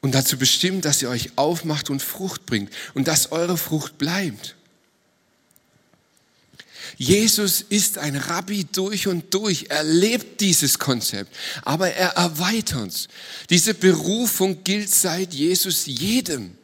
und 0.00 0.14
dazu 0.14 0.38
bestimmt, 0.38 0.84
dass 0.84 1.02
ihr 1.02 1.10
euch 1.10 1.36
aufmacht 1.36 1.90
und 1.90 2.02
Frucht 2.02 2.46
bringt 2.46 2.72
und 2.94 3.06
dass 3.06 3.32
eure 3.32 3.56
Frucht 3.58 3.98
bleibt. 3.98 4.56
Jesus 6.96 7.64
ist 7.68 7.98
ein 7.98 8.16
Rabbi 8.16 8.64
durch 8.64 9.06
und 9.06 9.32
durch. 9.34 9.66
Er 9.68 9.82
lebt 9.82 10.40
dieses 10.40 10.78
Konzept, 10.78 11.34
aber 11.62 11.90
er 11.90 12.10
erweitert 12.10 12.88
es. 12.88 13.08
Diese 13.50 13.74
Berufung 13.74 14.62
gilt 14.64 14.90
seit 14.90 15.32
Jesus 15.32 15.86
jedem. 15.86 16.56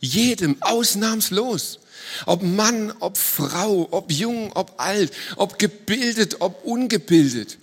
Jedem, 0.00 0.56
ausnahmslos. 0.60 1.80
Ob 2.26 2.42
Mann, 2.42 2.92
ob 3.00 3.18
Frau, 3.18 3.88
ob 3.90 4.10
jung, 4.10 4.52
ob 4.54 4.74
alt, 4.78 5.12
ob 5.36 5.58
gebildet, 5.58 6.36
ob 6.40 6.64
ungebildet. 6.64 7.58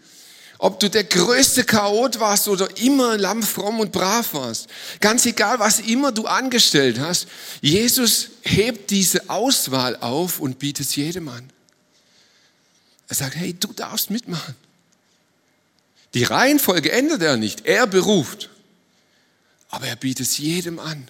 Ob 0.58 0.80
du 0.80 0.90
der 0.90 1.04
größte 1.04 1.66
Chaot 1.66 2.20
warst 2.20 2.48
oder 2.48 2.78
immer 2.78 3.18
lamm, 3.18 3.44
fromm 3.44 3.82
und 3.82 3.92
brav 3.92 4.34
warst. 4.34 4.68
Ganz 5.02 5.26
egal, 5.26 5.60
was 5.60 5.80
immer 5.80 6.12
du 6.12 6.26
angestellt 6.28 7.00
hast. 7.00 7.28
Jesus 7.62 8.30
hebt 8.42 8.90
diese 8.90 9.30
Auswahl 9.30 9.98
auf 9.98 10.40
und 10.40 10.60
bietet 10.60 10.88
es 10.88 10.96
jedem 10.96 11.28
an. 11.28 11.50
Er 13.08 13.15
sagt, 13.15 13.36
hey, 13.36 13.54
du 13.54 13.72
darfst 13.74 14.10
mitmachen. 14.10 14.56
Die 16.13 16.24
Reihenfolge 16.24 16.91
ändert 16.91 17.22
er 17.22 17.38
nicht. 17.38 17.65
Er 17.65 17.88
beruft. 17.88 18.50
Aber 19.70 19.88
er 19.88 19.96
bietet 19.96 20.28
es 20.28 20.38
jedem 20.38 20.80
an. 20.80 21.10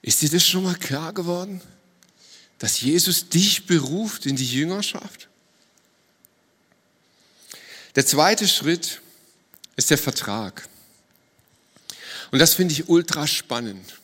Ist 0.00 0.22
dir 0.22 0.30
das 0.30 0.46
schon 0.46 0.64
mal 0.64 0.74
klar 0.74 1.12
geworden? 1.12 1.60
Dass 2.58 2.80
Jesus 2.80 3.28
dich 3.28 3.66
beruft 3.66 4.26
in 4.26 4.36
die 4.36 4.46
Jüngerschaft? 4.46 5.28
Der 7.94 8.06
zweite 8.06 8.48
Schritt 8.48 9.02
ist 9.76 9.90
der 9.90 9.98
Vertrag. 9.98 10.68
Und 12.30 12.38
das 12.38 12.54
finde 12.54 12.72
ich 12.72 12.88
ultra 12.88 13.26
spannend. 13.26 13.98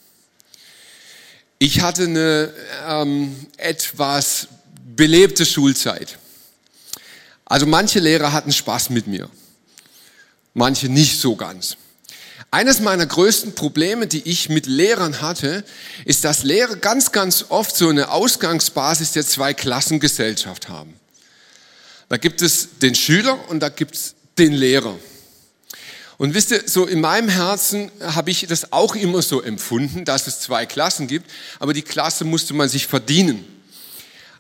Ich 1.59 1.81
hatte 1.81 2.05
eine 2.05 2.53
ähm, 2.87 3.47
etwas 3.57 4.49
belebte 4.85 5.47
Schulzeit. 5.47 6.19
Also 7.45 7.67
manche 7.67 8.01
Lehrer 8.01 8.33
hatten 8.33 8.53
Spaß 8.53 8.91
mit 8.91 9.07
mir, 9.07 9.29
manche 10.53 10.89
nicht 10.89 11.21
so 11.21 11.37
ganz. 11.37 11.77
Eines 12.51 12.81
meiner 12.81 13.07
größten 13.07 13.55
Probleme, 13.55 14.07
die 14.07 14.23
ich 14.29 14.49
mit 14.49 14.67
Lehrern 14.67 15.21
hatte, 15.21 15.65
ist, 16.05 16.25
dass 16.25 16.45
Lehrer 16.45 16.77
ganz, 16.77 17.11
ganz 17.11 17.47
oft 17.49 17.75
so 17.75 17.89
eine 17.89 18.11
Ausgangsbasis 18.11 19.13
der 19.13 19.27
Zweiklassengesellschaft 19.27 20.69
haben. 20.69 20.95
Da 22.09 22.17
gibt 22.17 22.43
es 22.43 22.79
den 22.81 22.95
Schüler 22.95 23.39
und 23.49 23.61
da 23.61 23.71
gibt 23.71 23.97
es 23.97 24.15
den 24.39 24.53
Lehrer. 24.53 24.97
Und 26.17 26.35
wisst 26.35 26.53
ihr, 26.53 26.63
so 26.67 26.87
in 26.87 27.01
meinem 27.01 27.29
Herzen 27.29 27.91
habe 28.01 28.31
ich 28.31 28.47
das 28.47 28.73
auch 28.73 28.95
immer 28.95 29.21
so 29.21 29.43
empfunden, 29.43 30.05
dass 30.05 30.29
es 30.29 30.39
zwei 30.41 30.65
Klassen 30.65 31.09
gibt, 31.09 31.29
aber 31.59 31.73
die 31.73 31.83
Klasse 31.83 32.25
musste 32.25 32.55
man 32.55 32.69
sich 32.69 32.87
verdienen. 32.87 33.45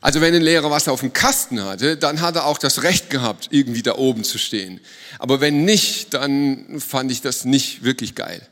Also 0.04 0.20
wenn 0.20 0.34
ein 0.34 0.42
Lehrer 0.42 0.70
was 0.70 0.86
auf 0.86 1.00
dem 1.00 1.14
Kasten 1.14 1.64
hatte, 1.64 1.96
dann 1.96 2.20
hat 2.20 2.36
er 2.36 2.44
auch 2.44 2.58
das 2.58 2.82
Recht 2.82 3.08
gehabt, 3.08 3.48
irgendwie 3.52 3.80
da 3.80 3.94
oben 3.94 4.22
zu 4.22 4.36
stehen. 4.36 4.80
Aber 5.18 5.40
wenn 5.40 5.64
nicht, 5.64 6.12
dann 6.12 6.78
fand 6.78 7.10
ich 7.10 7.22
das 7.22 7.46
nicht 7.46 7.84
wirklich 7.84 8.14
geil. 8.14 8.46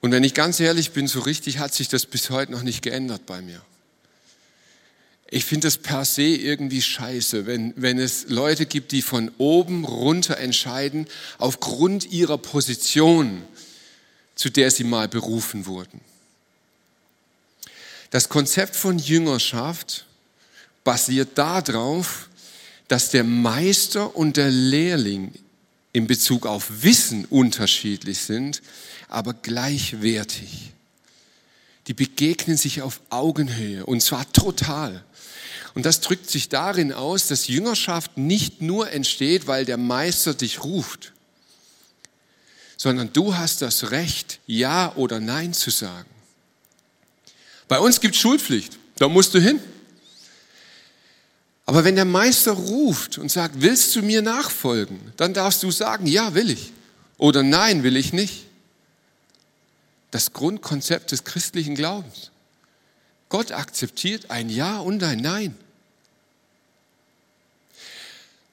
Und 0.00 0.12
wenn 0.12 0.24
ich 0.24 0.32
ganz 0.32 0.60
ehrlich 0.60 0.92
bin, 0.92 1.06
so 1.08 1.20
richtig 1.20 1.58
hat 1.58 1.74
sich 1.74 1.88
das 1.88 2.06
bis 2.06 2.30
heute 2.30 2.52
noch 2.52 2.62
nicht 2.62 2.80
geändert 2.80 3.26
bei 3.26 3.42
mir. 3.42 3.60
Ich 5.28 5.44
finde 5.44 5.66
das 5.66 5.76
per 5.76 6.06
se 6.06 6.22
irgendwie 6.22 6.80
scheiße, 6.80 7.44
wenn, 7.44 7.74
wenn 7.76 7.98
es 7.98 8.30
Leute 8.30 8.64
gibt, 8.64 8.92
die 8.92 9.02
von 9.02 9.30
oben 9.36 9.84
runter 9.84 10.38
entscheiden, 10.38 11.06
aufgrund 11.36 12.10
ihrer 12.10 12.38
Position, 12.38 13.42
zu 14.36 14.48
der 14.48 14.70
sie 14.70 14.84
mal 14.84 15.06
berufen 15.06 15.66
wurden. 15.66 16.00
Das 18.14 18.28
Konzept 18.28 18.76
von 18.76 19.00
Jüngerschaft 19.00 20.06
basiert 20.84 21.36
darauf, 21.36 22.28
dass 22.86 23.10
der 23.10 23.24
Meister 23.24 24.14
und 24.14 24.36
der 24.36 24.52
Lehrling 24.52 25.32
in 25.92 26.06
Bezug 26.06 26.46
auf 26.46 26.84
Wissen 26.84 27.24
unterschiedlich 27.24 28.20
sind, 28.20 28.62
aber 29.08 29.34
gleichwertig. 29.34 30.70
Die 31.88 31.92
begegnen 31.92 32.56
sich 32.56 32.82
auf 32.82 33.00
Augenhöhe 33.10 33.84
und 33.84 34.00
zwar 34.00 34.32
total. 34.32 35.04
Und 35.74 35.84
das 35.84 36.00
drückt 36.00 36.30
sich 36.30 36.48
darin 36.48 36.92
aus, 36.92 37.26
dass 37.26 37.48
Jüngerschaft 37.48 38.16
nicht 38.16 38.62
nur 38.62 38.92
entsteht, 38.92 39.48
weil 39.48 39.64
der 39.64 39.76
Meister 39.76 40.34
dich 40.34 40.62
ruft, 40.62 41.12
sondern 42.76 43.12
du 43.12 43.36
hast 43.36 43.60
das 43.60 43.90
Recht, 43.90 44.38
Ja 44.46 44.94
oder 44.94 45.18
Nein 45.18 45.52
zu 45.52 45.70
sagen. 45.70 46.13
Bei 47.68 47.78
uns 47.78 48.00
gibt 48.00 48.14
es 48.14 48.20
Schulpflicht, 48.20 48.78
da 48.96 49.08
musst 49.08 49.34
du 49.34 49.40
hin. 49.40 49.60
Aber 51.66 51.84
wenn 51.84 51.96
der 51.96 52.04
Meister 52.04 52.52
ruft 52.52 53.16
und 53.18 53.30
sagt, 53.30 53.62
willst 53.62 53.96
du 53.96 54.02
mir 54.02 54.20
nachfolgen, 54.20 55.00
dann 55.16 55.32
darfst 55.32 55.62
du 55.62 55.70
sagen, 55.70 56.06
ja, 56.06 56.34
will 56.34 56.50
ich. 56.50 56.72
Oder 57.16 57.42
nein, 57.42 57.82
will 57.82 57.96
ich 57.96 58.12
nicht. 58.12 58.44
Das 60.10 60.32
Grundkonzept 60.32 61.10
des 61.12 61.24
christlichen 61.24 61.74
Glaubens. 61.74 62.30
Gott 63.28 63.50
akzeptiert 63.50 64.30
ein 64.30 64.50
Ja 64.50 64.78
und 64.78 65.02
ein 65.02 65.20
Nein. 65.20 65.56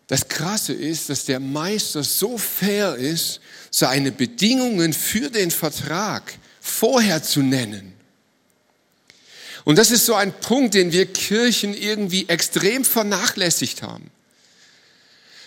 Das 0.07 0.27
Krasse 0.27 0.73
ist, 0.73 1.09
dass 1.09 1.25
der 1.25 1.39
Meister 1.39 2.03
so 2.03 2.37
fair 2.37 2.95
ist, 2.95 3.39
seine 3.69 4.11
Bedingungen 4.11 4.91
für 4.91 5.29
den 5.29 5.51
Vertrag 5.51 6.33
vorher 6.59 7.23
zu 7.23 7.41
nennen. 7.41 7.93
Und 9.63 9.77
das 9.77 9.91
ist 9.91 10.05
so 10.05 10.15
ein 10.15 10.33
Punkt, 10.33 10.73
den 10.73 10.91
wir 10.91 11.05
Kirchen 11.05 11.73
irgendwie 11.73 12.27
extrem 12.27 12.83
vernachlässigt 12.83 13.83
haben. 13.83 14.09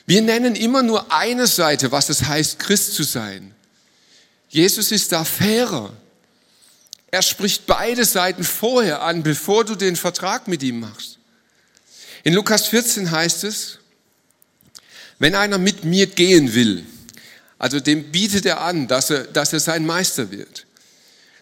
Wir 0.06 0.22
nennen 0.22 0.54
immer 0.54 0.82
nur 0.82 1.12
eine 1.12 1.46
Seite, 1.46 1.90
was 1.90 2.10
es 2.10 2.24
heißt, 2.24 2.58
Christ 2.58 2.94
zu 2.94 3.02
sein. 3.02 3.54
Jesus 4.48 4.92
ist 4.92 5.12
da 5.12 5.24
fairer. 5.24 5.92
Er 7.10 7.22
spricht 7.22 7.66
beide 7.66 8.04
Seiten 8.04 8.44
vorher 8.44 9.02
an, 9.02 9.22
bevor 9.22 9.64
du 9.64 9.74
den 9.74 9.96
Vertrag 9.96 10.46
mit 10.46 10.62
ihm 10.62 10.80
machst. 10.80 11.18
In 12.22 12.34
Lukas 12.34 12.68
14 12.68 13.10
heißt 13.10 13.44
es, 13.44 13.78
wenn 15.18 15.34
einer 15.34 15.58
mit 15.58 15.84
mir 15.84 16.06
gehen 16.06 16.54
will, 16.54 16.84
also 17.58 17.80
dem 17.80 18.10
bietet 18.10 18.46
er 18.46 18.60
an, 18.60 18.88
dass 18.88 19.10
er, 19.10 19.24
dass 19.24 19.52
er 19.52 19.60
sein 19.60 19.86
Meister 19.86 20.30
wird 20.30 20.63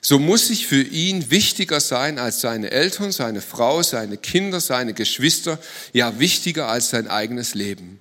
so 0.05 0.19
muss 0.19 0.51
ich 0.51 0.67
für 0.67 0.83
ihn 0.83 1.31
wichtiger 1.31 1.79
sein 1.79 2.19
als 2.19 2.41
seine 2.41 2.73
Eltern, 2.73 3.13
seine 3.13 3.41
Frau, 3.41 3.85
seine 3.85 4.17
Kinder, 4.17 4.61
seine 4.61 4.95
Geschwister, 4.95 5.61
ja 5.93 6.19
wichtiger 6.19 6.67
als 6.69 6.91
sein 6.91 7.07
eigenes 7.07 7.55
Leben. 7.55 8.01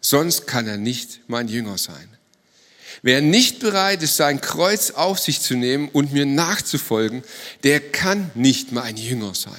Sonst 0.00 0.46
kann 0.46 0.66
er 0.66 0.78
nicht 0.78 1.20
mein 1.26 1.48
Jünger 1.48 1.76
sein. 1.76 2.08
Wer 3.02 3.20
nicht 3.20 3.60
bereit 3.60 4.02
ist, 4.02 4.16
sein 4.16 4.40
Kreuz 4.40 4.90
auf 4.92 5.18
sich 5.18 5.40
zu 5.42 5.54
nehmen 5.54 5.90
und 5.90 6.14
mir 6.14 6.24
nachzufolgen, 6.24 7.22
der 7.62 7.80
kann 7.80 8.30
nicht 8.34 8.72
mein 8.72 8.96
Jünger 8.96 9.34
sein. 9.34 9.54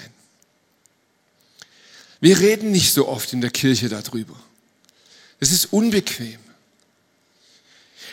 Wir 2.19 2.39
reden 2.39 2.71
nicht 2.71 2.91
so 2.93 3.07
oft 3.07 3.31
in 3.31 3.41
der 3.41 3.51
Kirche 3.51 3.89
darüber. 3.89 4.35
Es 5.39 5.51
ist 5.51 5.71
unbequem. 5.71 6.39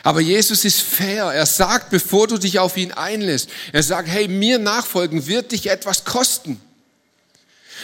Aber 0.07 0.21
Jesus 0.21 0.65
ist 0.65 0.83
fair. 0.83 1.33
Er 1.33 1.47
sagt, 1.47 1.91
bevor 1.91 2.29
du 2.29 2.39
dich 2.39 2.61
auf 2.61 2.77
ihn 2.77 2.93
einlässt, 2.93 3.49
er 3.73 3.83
sagt, 3.83 4.07
hey, 4.07 4.29
mir 4.29 4.61
nachfolgen 4.61 5.27
wird 5.27 5.51
dich 5.51 5.69
etwas 5.69 6.05
kosten. 6.05 6.61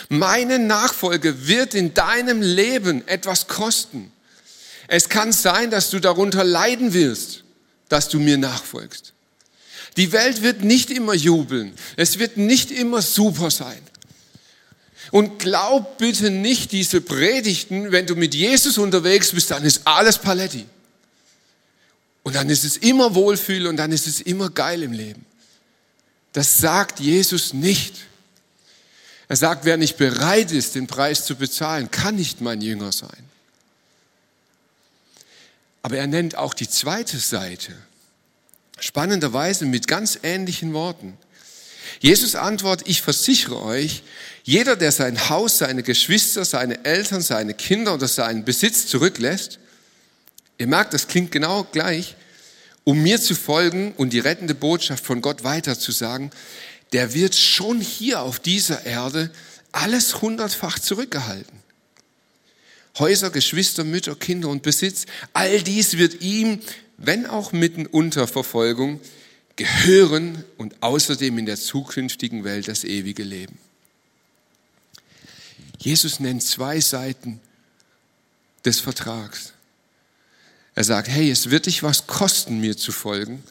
Meine 0.08 0.61
Nachfolge 0.61 1.48
wird 1.48 1.74
in 1.74 1.94
deinem 1.94 2.40
Leben 2.40 3.02
etwas 3.08 3.48
kosten. 3.48 4.12
Es 4.87 5.08
kann 5.08 5.32
sein, 5.32 5.72
dass 5.72 5.90
du 5.90 5.98
darunter 5.98 6.44
leiden 6.44 6.94
wirst, 6.94 7.42
dass 7.88 8.08
du 8.08 8.20
mir 8.20 8.38
nachfolgst. 8.38 9.14
Die 9.96 10.12
Welt 10.12 10.42
wird 10.42 10.62
nicht 10.62 10.92
immer 10.92 11.14
jubeln. 11.14 11.74
Es 11.96 12.20
wird 12.20 12.37
nicht 12.37 12.70
immer 12.70 13.02
super 13.02 13.50
sein. 13.50 13.82
Und 15.11 15.40
glaub 15.40 15.98
bitte 15.98 16.30
nicht 16.30 16.70
diese 16.70 17.00
Predigten, 17.00 17.90
wenn 17.90 18.06
du 18.06 18.14
mit 18.14 18.32
Jesus 18.32 18.78
unterwegs 18.78 19.32
bist, 19.32 19.50
dann 19.50 19.64
ist 19.64 19.80
alles 19.88 20.18
Paletti. 20.18 20.66
Und 22.33 22.37
dann 22.37 22.49
ist 22.49 22.64
es 22.64 22.79
immer 22.79 23.14
Wohlfühl 23.14 23.66
und 23.66 23.77
dann 23.77 23.92
ist 23.92 24.07
es 24.07 24.23
immer 24.23 24.49
geil 24.49 24.83
im 24.83 24.92
Leben. 24.92 25.27
Das 26.33 26.61
sagt 26.61 26.99
Jesus 26.99 27.53
nicht. 27.53 28.07
Er 29.29 29.37
sagt, 29.37 29.66
wer 29.66 29.77
nicht 29.77 29.99
bereit 29.99 30.51
ist, 30.51 30.75
den 30.75 30.87
Preis 30.87 31.27
zu 31.27 31.37
bezahlen, 31.37 31.90
kann 31.90 32.16
nicht 32.16 32.40
mein 32.40 32.62
Jünger 32.62 32.90
sein. 32.90 33.23
Aber 35.83 35.99
er 35.99 36.07
nennt 36.07 36.35
auch 36.38 36.55
die 36.55 36.71
zweite 36.71 37.18
Seite. 37.18 37.75
Spannenderweise 38.81 39.66
mit 39.66 39.87
ganz 39.87 40.18
ähnlichen 40.23 40.73
Worten. 40.73 41.18
Jesus 42.01 42.35
antwortet, 42.35 42.88
ich 42.88 43.03
versichere 43.03 43.61
euch, 43.62 44.05
jeder, 44.42 44.77
der 44.77 44.90
sein 44.90 45.29
Haus, 45.29 45.59
seine 45.59 45.83
Geschwister, 45.83 46.47
seine 46.47 46.83
Eltern, 46.87 47.21
seine 47.21 47.53
Kinder 47.53 47.92
oder 47.92 48.09
seinen 48.09 48.47
Besitz 48.47 48.87
zurücklässt, 48.87 49.59
Ihr 50.62 50.68
merkt, 50.68 50.95
das 50.95 51.09
klingt 51.09 51.33
genau 51.33 51.64
gleich. 51.64 52.14
Um 52.85 53.03
mir 53.03 53.21
zu 53.21 53.35
folgen 53.35 53.92
und 53.97 54.12
die 54.12 54.18
rettende 54.18 54.55
Botschaft 54.55 55.05
von 55.05 55.21
Gott 55.21 55.45
weiterzusagen, 55.45 56.31
der 56.92 57.14
wird 57.14 57.35
schon 57.35 57.81
hier 57.81 58.23
auf 58.23 58.40
dieser 58.40 58.85
Erde 58.85 59.31
alles 59.71 60.21
hundertfach 60.21 60.79
zurückgehalten. 60.79 61.62
Häuser, 62.99 63.31
Geschwister, 63.31 63.85
Mütter, 63.85 64.14
Kinder 64.14 64.49
und 64.49 64.62
Besitz, 64.62 65.07
all 65.33 65.62
dies 65.62 65.97
wird 65.97 66.21
ihm, 66.21 66.61
wenn 66.99 67.27
auch 67.27 67.53
mitten 67.53 67.87
unter 67.87 68.29
Verfolgung, 68.29 69.01
gehören 69.57 70.45
und 70.59 70.83
außerdem 70.83 71.38
in 71.38 71.47
der 71.47 71.57
zukünftigen 71.57 72.45
Welt 72.45 72.68
das 72.68 72.85
ewige 72.85 73.23
Leben. 73.23 73.59
Jesus 75.79 76.21
nennt 76.21 76.42
zwei 76.42 76.81
Seiten 76.81 77.40
des 78.64 78.81
Vertrags. 78.81 79.52
Er 80.74 80.85
sagt, 80.85 81.08
hey, 81.08 81.30
es 81.30 81.50
wird 81.50 81.66
dich 81.66 81.82
was 81.82 82.06
kosten, 82.06 82.61
mir 82.61 82.76
zu 82.76 82.92
folgen, 82.92 83.42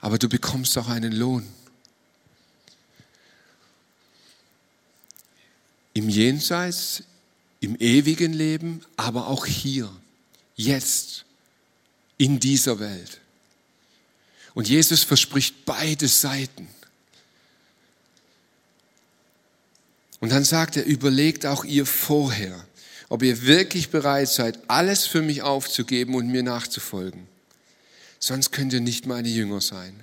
aber 0.00 0.18
du 0.18 0.28
bekommst 0.28 0.76
auch 0.76 0.88
einen 0.88 1.12
Lohn. 1.12 1.46
Im 5.94 6.10
Jenseits, 6.10 7.02
im 7.60 7.76
ewigen 7.76 8.34
Leben, 8.34 8.84
aber 8.96 9.28
auch 9.28 9.46
hier, 9.46 9.90
jetzt, 10.54 11.24
in 12.18 12.38
dieser 12.38 12.78
Welt. 12.78 13.20
Und 14.52 14.68
Jesus 14.68 15.04
verspricht 15.04 15.64
beide 15.64 16.08
Seiten. 16.08 16.68
Und 20.20 20.30
dann 20.32 20.44
sagt 20.44 20.76
er, 20.76 20.84
überlegt 20.84 21.46
auch 21.46 21.64
ihr 21.64 21.86
vorher 21.86 22.66
ob 23.08 23.22
ihr 23.22 23.42
wirklich 23.42 23.90
bereit 23.90 24.28
seid, 24.28 24.58
alles 24.68 25.06
für 25.06 25.22
mich 25.22 25.42
aufzugeben 25.42 26.14
und 26.14 26.28
mir 26.28 26.42
nachzufolgen. 26.42 27.26
Sonst 28.18 28.50
könnt 28.50 28.72
ihr 28.72 28.80
nicht 28.80 29.06
meine 29.06 29.28
Jünger 29.28 29.60
sein. 29.60 29.98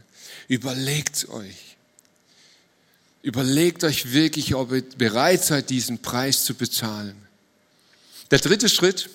Überlegt 0.48 1.30
euch. 1.30 1.76
Überlegt 3.22 3.84
euch 3.84 4.12
wirklich, 4.12 4.56
ob 4.56 4.72
ihr 4.72 4.84
bereit 4.98 5.44
seid, 5.44 5.70
diesen 5.70 6.02
Preis 6.02 6.44
zu 6.44 6.54
bezahlen. 6.54 7.16
Der 8.32 8.40
dritte 8.40 8.70
Schritt 8.70 9.10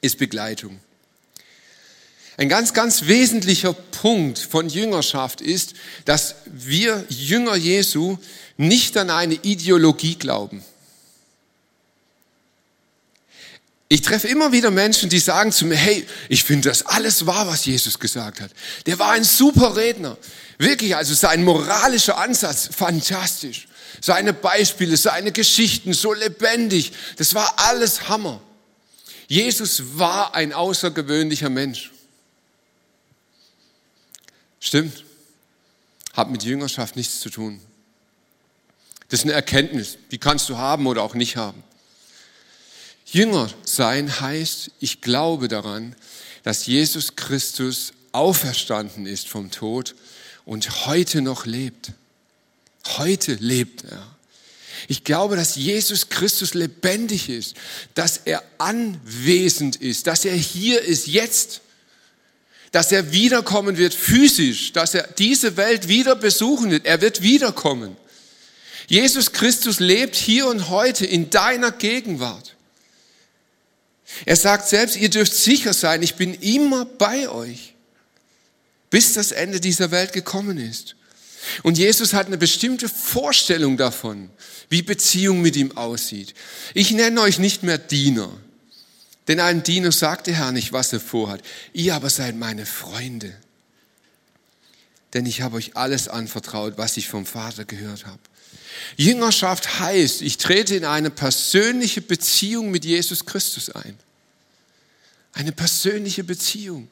ist 0.00 0.18
Begleitung. 0.18 0.80
Ein 2.36 2.48
ganz, 2.48 2.74
ganz 2.74 3.06
wesentlicher 3.06 3.72
Punkt 3.72 4.38
von 4.38 4.68
Jüngerschaft 4.68 5.40
ist, 5.40 5.74
dass 6.04 6.34
wir 6.46 7.04
Jünger 7.08 7.54
Jesu 7.54 8.18
nicht 8.56 8.96
an 8.96 9.10
eine 9.10 9.34
Ideologie 9.34 10.16
glauben. 10.16 10.64
Ich 13.88 14.02
treffe 14.02 14.28
immer 14.28 14.50
wieder 14.52 14.70
Menschen, 14.70 15.10
die 15.10 15.18
sagen 15.18 15.52
zu 15.52 15.66
mir, 15.66 15.76
hey, 15.76 16.06
ich 16.28 16.44
finde 16.44 16.70
das 16.70 16.86
alles 16.86 17.26
wahr, 17.26 17.46
was 17.46 17.64
Jesus 17.66 17.98
gesagt 17.98 18.40
hat. 18.40 18.50
Der 18.86 18.98
war 18.98 19.12
ein 19.12 19.24
super 19.24 19.76
Redner. 19.76 20.16
Wirklich, 20.58 20.96
also 20.96 21.14
sein 21.14 21.44
moralischer 21.44 22.16
Ansatz, 22.16 22.70
fantastisch. 22.74 23.68
Seine 24.00 24.32
Beispiele, 24.32 24.96
seine 24.96 25.32
Geschichten, 25.32 25.92
so 25.92 26.12
lebendig. 26.12 26.92
Das 27.16 27.34
war 27.34 27.54
alles 27.56 28.08
Hammer. 28.08 28.40
Jesus 29.28 29.98
war 29.98 30.34
ein 30.34 30.52
außergewöhnlicher 30.52 31.50
Mensch. 31.50 31.92
Stimmt. 34.60 35.04
Hat 36.14 36.30
mit 36.30 36.42
Jüngerschaft 36.42 36.96
nichts 36.96 37.20
zu 37.20 37.28
tun. 37.28 37.60
Das 39.08 39.20
ist 39.20 39.24
eine 39.24 39.34
Erkenntnis, 39.34 39.98
die 40.10 40.18
kannst 40.18 40.48
du 40.48 40.56
haben 40.56 40.86
oder 40.86 41.02
auch 41.02 41.14
nicht 41.14 41.36
haben. 41.36 41.62
Jünger 43.14 43.48
sein 43.64 44.20
heißt, 44.20 44.72
ich 44.80 45.00
glaube 45.00 45.48
daran, 45.48 45.94
dass 46.42 46.66
Jesus 46.66 47.16
Christus 47.16 47.92
auferstanden 48.12 49.06
ist 49.06 49.28
vom 49.28 49.50
Tod 49.50 49.94
und 50.44 50.86
heute 50.86 51.22
noch 51.22 51.46
lebt. 51.46 51.92
Heute 52.98 53.34
lebt 53.34 53.84
er. 53.84 54.06
Ich 54.88 55.04
glaube, 55.04 55.36
dass 55.36 55.56
Jesus 55.56 56.08
Christus 56.08 56.54
lebendig 56.54 57.28
ist, 57.28 57.54
dass 57.94 58.18
er 58.24 58.42
anwesend 58.58 59.76
ist, 59.76 60.06
dass 60.06 60.24
er 60.24 60.34
hier 60.34 60.82
ist 60.82 61.06
jetzt, 61.06 61.60
dass 62.72 62.90
er 62.92 63.12
wiederkommen 63.12 63.76
wird 63.76 63.94
physisch, 63.94 64.72
dass 64.72 64.94
er 64.94 65.06
diese 65.16 65.56
Welt 65.56 65.88
wieder 65.88 66.16
besuchen 66.16 66.70
wird. 66.70 66.84
Er 66.84 67.00
wird 67.00 67.22
wiederkommen. 67.22 67.96
Jesus 68.88 69.32
Christus 69.32 69.80
lebt 69.80 70.16
hier 70.16 70.48
und 70.48 70.68
heute 70.68 71.06
in 71.06 71.30
deiner 71.30 71.70
Gegenwart. 71.70 72.53
Er 74.24 74.36
sagt 74.36 74.68
selbst, 74.68 74.96
ihr 74.96 75.10
dürft 75.10 75.34
sicher 75.34 75.72
sein, 75.72 76.02
ich 76.02 76.14
bin 76.14 76.34
immer 76.34 76.84
bei 76.84 77.28
euch, 77.28 77.74
bis 78.90 79.14
das 79.14 79.32
Ende 79.32 79.60
dieser 79.60 79.90
Welt 79.90 80.12
gekommen 80.12 80.58
ist. 80.58 80.96
Und 81.62 81.78
Jesus 81.78 82.14
hat 82.14 82.26
eine 82.26 82.38
bestimmte 82.38 82.88
Vorstellung 82.88 83.76
davon, 83.76 84.30
wie 84.68 84.82
Beziehung 84.82 85.42
mit 85.42 85.56
ihm 85.56 85.76
aussieht. 85.76 86.34
Ich 86.72 86.90
nenne 86.92 87.20
euch 87.20 87.38
nicht 87.38 87.62
mehr 87.62 87.78
Diener, 87.78 88.30
denn 89.28 89.40
einem 89.40 89.62
Diener 89.62 89.92
sagt 89.92 90.26
der 90.26 90.34
Herr 90.34 90.52
nicht, 90.52 90.72
was 90.72 90.92
er 90.92 91.00
vorhat. 91.00 91.42
Ihr 91.72 91.94
aber 91.94 92.10
seid 92.10 92.36
meine 92.36 92.66
Freunde, 92.66 93.34
denn 95.12 95.26
ich 95.26 95.42
habe 95.42 95.56
euch 95.56 95.76
alles 95.76 96.08
anvertraut, 96.08 96.74
was 96.76 96.96
ich 96.96 97.08
vom 97.08 97.26
Vater 97.26 97.64
gehört 97.64 98.06
habe. 98.06 98.20
Jüngerschaft 98.96 99.80
heißt, 99.80 100.22
ich 100.22 100.38
trete 100.38 100.74
in 100.74 100.84
eine 100.84 101.10
persönliche 101.10 102.00
Beziehung 102.00 102.70
mit 102.70 102.84
Jesus 102.84 103.24
Christus 103.24 103.70
ein. 103.70 103.98
Eine 105.34 105.52
persönliche 105.52 106.24
Beziehung. 106.24 106.88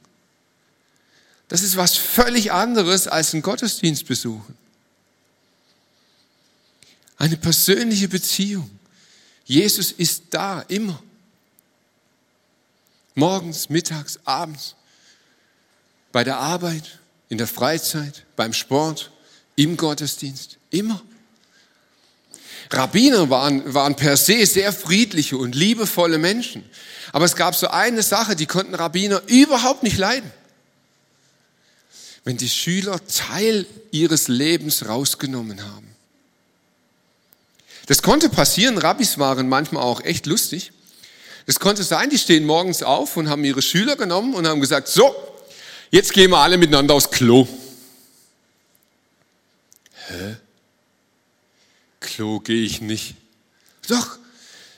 Das 1.48 1.62
ist 1.62 1.76
was 1.76 1.96
völlig 1.96 2.52
anderes 2.52 3.06
als 3.06 3.32
einen 3.32 3.42
Gottesdienst 3.42 4.06
besuchen. 4.06 4.56
Eine 7.16 7.36
persönliche 7.36 8.08
Beziehung. 8.08 8.70
Jesus 9.44 9.92
ist 9.92 10.24
da, 10.30 10.62
immer. 10.62 11.00
Morgens, 13.14 13.68
mittags, 13.68 14.18
abends, 14.24 14.74
bei 16.10 16.24
der 16.24 16.38
Arbeit, 16.38 16.98
in 17.28 17.38
der 17.38 17.46
Freizeit, 17.46 18.24
beim 18.34 18.52
Sport, 18.52 19.12
im 19.54 19.76
Gottesdienst, 19.76 20.58
immer. 20.70 21.02
Rabbiner 22.72 23.28
waren, 23.30 23.74
waren 23.74 23.96
per 23.96 24.16
se 24.16 24.46
sehr 24.46 24.72
friedliche 24.72 25.36
und 25.36 25.54
liebevolle 25.54 26.18
Menschen. 26.18 26.64
Aber 27.12 27.24
es 27.24 27.36
gab 27.36 27.54
so 27.54 27.68
eine 27.68 28.02
Sache, 28.02 28.36
die 28.36 28.46
konnten 28.46 28.74
Rabbiner 28.74 29.22
überhaupt 29.26 29.82
nicht 29.82 29.98
leiden. 29.98 30.30
Wenn 32.24 32.36
die 32.36 32.48
Schüler 32.48 33.00
Teil 33.06 33.66
ihres 33.90 34.28
Lebens 34.28 34.86
rausgenommen 34.86 35.62
haben. 35.62 35.88
Das 37.86 38.00
konnte 38.00 38.28
passieren, 38.28 38.78
Rabbis 38.78 39.18
waren 39.18 39.48
manchmal 39.48 39.82
auch 39.82 40.00
echt 40.02 40.26
lustig. 40.26 40.72
Das 41.46 41.58
konnte 41.58 41.82
sein, 41.82 42.10
die 42.10 42.18
stehen 42.18 42.44
morgens 42.46 42.82
auf 42.82 43.16
und 43.16 43.28
haben 43.28 43.44
ihre 43.44 43.60
Schüler 43.60 43.96
genommen 43.96 44.34
und 44.34 44.46
haben 44.46 44.60
gesagt, 44.60 44.88
so, 44.88 45.14
jetzt 45.90 46.12
gehen 46.12 46.30
wir 46.30 46.38
alle 46.38 46.56
miteinander 46.56 46.94
aufs 46.94 47.10
Klo. 47.10 47.48
Hä? 50.06 50.36
Klo 52.14 52.40
gehe 52.40 52.62
ich 52.62 52.80
nicht. 52.80 53.14
Doch, 53.88 54.18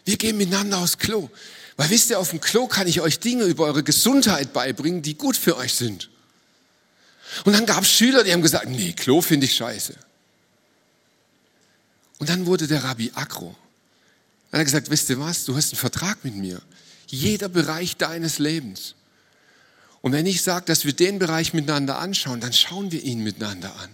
wir 0.05 0.17
gehen 0.17 0.37
miteinander 0.37 0.79
aufs 0.79 0.99
Klo. 0.99 1.31
Weil 1.77 1.91
wisst 1.91 2.11
ihr, 2.11 2.19
auf 2.21 2.31
dem 2.31 2.41
Klo 2.41 2.69
kann 2.69 2.87
ich 2.87 3.01
euch 3.01 3.19
Dinge 3.19 3.45
über 3.45 3.65
eure 3.65 3.83
Gesundheit 3.83 4.53
beibringen, 4.53 5.03
die 5.03 5.17
gut 5.17 5.37
für 5.37 5.57
euch 5.57 5.75
sind. 5.75 6.11
Und 7.45 7.53
dann 7.53 7.67
gab 7.67 7.83
es 7.83 7.91
Schüler, 7.91 8.23
die 8.23 8.33
haben 8.33 8.43
gesagt, 8.43 8.69
nee, 8.69 8.93
Klo 8.93 9.21
finde 9.21 9.47
ich 9.47 9.57
scheiße. 9.57 9.95
Und 12.19 12.29
dann 12.29 12.47
wurde 12.47 12.69
der 12.69 12.85
Rabbi 12.85 13.11
aggro. 13.15 13.57
Er 14.53 14.61
hat 14.61 14.67
gesagt, 14.67 14.89
wisst 14.91 15.11
ihr 15.11 15.19
was, 15.19 15.45
du 15.45 15.57
hast 15.57 15.73
einen 15.73 15.81
Vertrag 15.81 16.25
mit 16.25 16.37
mir. 16.37 16.63
Jeder 17.09 17.49
Bereich 17.49 17.97
deines 17.97 18.39
Lebens. 18.39 18.95
Und 20.01 20.13
wenn 20.13 20.27
ich 20.27 20.43
sage, 20.43 20.67
dass 20.67 20.85
wir 20.85 20.93
den 20.93 21.19
Bereich 21.19 21.53
miteinander 21.53 21.99
anschauen, 21.99 22.41
dann 22.41 22.53
schauen 22.53 22.93
wir 22.93 23.03
ihn 23.03 23.25
miteinander 23.25 23.75
an. 23.81 23.91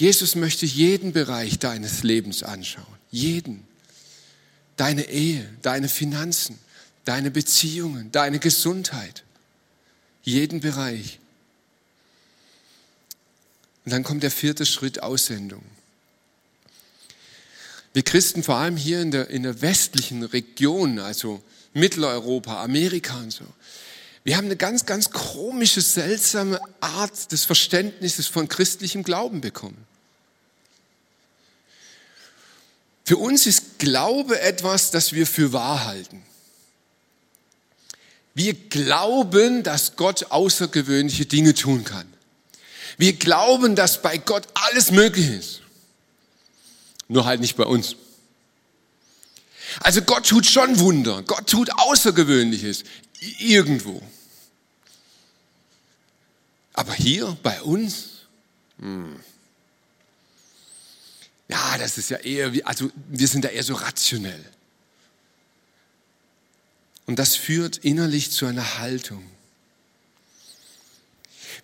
Jesus 0.00 0.34
möchte 0.34 0.64
jeden 0.64 1.12
Bereich 1.12 1.58
deines 1.58 2.02
Lebens 2.02 2.42
anschauen. 2.42 2.86
Jeden. 3.10 3.68
Deine 4.78 5.10
Ehe, 5.10 5.46
deine 5.60 5.90
Finanzen, 5.90 6.58
deine 7.04 7.30
Beziehungen, 7.30 8.10
deine 8.10 8.38
Gesundheit. 8.38 9.24
Jeden 10.22 10.60
Bereich. 10.60 11.18
Und 13.84 13.92
dann 13.92 14.02
kommt 14.02 14.22
der 14.22 14.30
vierte 14.30 14.64
Schritt 14.64 15.02
Aussendung. 15.02 15.62
Wir 17.92 18.02
Christen, 18.02 18.42
vor 18.42 18.56
allem 18.56 18.78
hier 18.78 19.02
in 19.02 19.10
der, 19.10 19.28
in 19.28 19.42
der 19.42 19.60
westlichen 19.60 20.22
Region, 20.22 20.98
also 20.98 21.42
Mitteleuropa, 21.74 22.64
Amerika 22.64 23.18
und 23.18 23.34
so, 23.34 23.44
wir 24.24 24.38
haben 24.38 24.46
eine 24.46 24.56
ganz, 24.56 24.86
ganz 24.86 25.10
komische, 25.10 25.82
seltsame 25.82 26.58
Art 26.80 27.32
des 27.32 27.44
Verständnisses 27.44 28.28
von 28.28 28.48
christlichem 28.48 29.02
Glauben 29.02 29.42
bekommen. 29.42 29.89
Für 33.04 33.16
uns 33.16 33.46
ist 33.46 33.78
Glaube 33.78 34.40
etwas, 34.40 34.90
das 34.90 35.12
wir 35.12 35.26
für 35.26 35.52
wahr 35.52 35.84
halten. 35.84 36.22
Wir 38.34 38.54
glauben, 38.54 39.62
dass 39.62 39.96
Gott 39.96 40.30
außergewöhnliche 40.30 41.26
Dinge 41.26 41.54
tun 41.54 41.84
kann. 41.84 42.06
Wir 42.96 43.14
glauben, 43.14 43.74
dass 43.74 44.02
bei 44.02 44.18
Gott 44.18 44.46
alles 44.54 44.90
möglich 44.90 45.28
ist. 45.28 45.62
Nur 47.08 47.24
halt 47.24 47.40
nicht 47.40 47.56
bei 47.56 47.64
uns. 47.64 47.96
Also 49.80 50.02
Gott 50.02 50.28
tut 50.28 50.46
schon 50.46 50.78
Wunder. 50.78 51.22
Gott 51.22 51.48
tut 51.48 51.70
Außergewöhnliches. 51.72 52.84
Irgendwo. 53.38 54.02
Aber 56.72 56.92
hier 56.94 57.36
bei 57.42 57.60
uns? 57.62 58.26
Hm. 58.78 59.18
Ja, 61.50 61.78
das 61.78 61.98
ist 61.98 62.10
ja 62.10 62.18
eher, 62.18 62.52
wie, 62.52 62.62
also 62.64 62.90
wir 63.08 63.26
sind 63.26 63.44
da 63.44 63.48
eher 63.48 63.64
so 63.64 63.74
rationell. 63.74 64.44
Und 67.06 67.18
das 67.18 67.34
führt 67.34 67.78
innerlich 67.78 68.30
zu 68.30 68.46
einer 68.46 68.78
Haltung. 68.78 69.24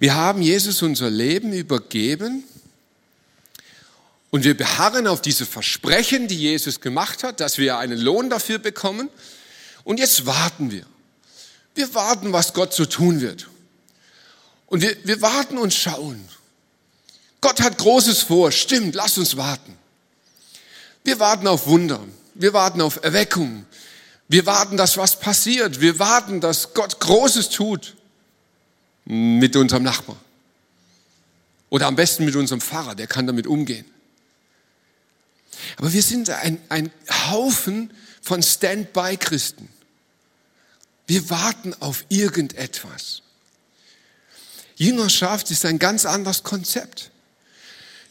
Wir 0.01 0.15
haben 0.15 0.43
Jesus 0.43 0.83
unser 0.83 1.09
Leben 1.09 1.53
übergeben 1.53 2.43
und 4.31 4.43
wir 4.43 4.57
beharren 4.57 5.07
auf 5.07 5.23
diese 5.23 5.47
Versprechen, 5.47 6.27
die 6.27 6.37
Jesus 6.37 6.81
gemacht 6.81 7.23
hat, 7.23 7.39
dass 7.39 7.59
wir 7.59 7.79
einen 7.79 7.99
Lohn 7.99 8.29
dafür 8.29 8.59
bekommen. 8.59 9.09
Und 9.85 10.01
jetzt 10.01 10.27
warten 10.27 10.73
wir. 10.73 10.85
Wir 11.77 11.95
warten, 11.95 12.33
was 12.33 12.53
Gott 12.53 12.75
so 12.75 12.87
tun 12.87 13.21
wird. 13.21 13.49
Und 14.67 14.83
wir, 14.83 14.97
wir 15.05 15.23
warten 15.23 15.59
und 15.59 15.73
schauen. 15.73 16.29
Gott 17.41 17.61
hat 17.61 17.79
Großes 17.79 18.23
vor. 18.23 18.53
Stimmt, 18.53 18.95
lass 18.95 19.19
uns 19.19 19.37
warten. 19.37 19.77
Wir 21.05 21.19
warten 21.19 21.47
auf 21.47 21.67
Wunder. 21.67 22.01
Wir 22.35 22.53
warten 22.53 22.81
auf 22.81 23.03
Erweckung. 23.03 23.65
Wir 24.29 24.45
warten, 24.47 24.77
dass 24.77 24.97
was 24.97 25.21
passiert. 25.21 25.81
Wir 25.81 25.99
warten, 25.99 26.41
dass 26.41 26.75
Gott 26.75 26.99
Großes 27.01 27.51
tut 27.51 27.95
mit 29.05 29.55
unserem 29.55 29.85
Nachbar. 29.85 30.17
Oder 31.71 31.87
am 31.87 31.97
besten 31.97 32.25
mit 32.25 32.37
unserem 32.37 32.61
Pfarrer, 32.61 32.95
der 32.95 33.07
kann 33.07 33.27
damit 33.27 33.47
umgehen. 33.47 33.87
Aber 35.77 35.93
wir 35.93 36.03
sind 36.03 36.31
ein, 36.31 36.61
ein 36.69 36.91
Haufen 37.31 37.93
von 38.21 38.43
Stand-by-Christen. 38.43 39.69
Wir 41.07 41.31
warten 41.31 41.75
auf 41.81 42.05
irgendetwas. 42.09 43.23
Jüngerschaft 44.77 45.51
ist 45.51 45.65
ein 45.65 45.79
ganz 45.79 46.05
anderes 46.05 46.43
Konzept. 46.43 47.11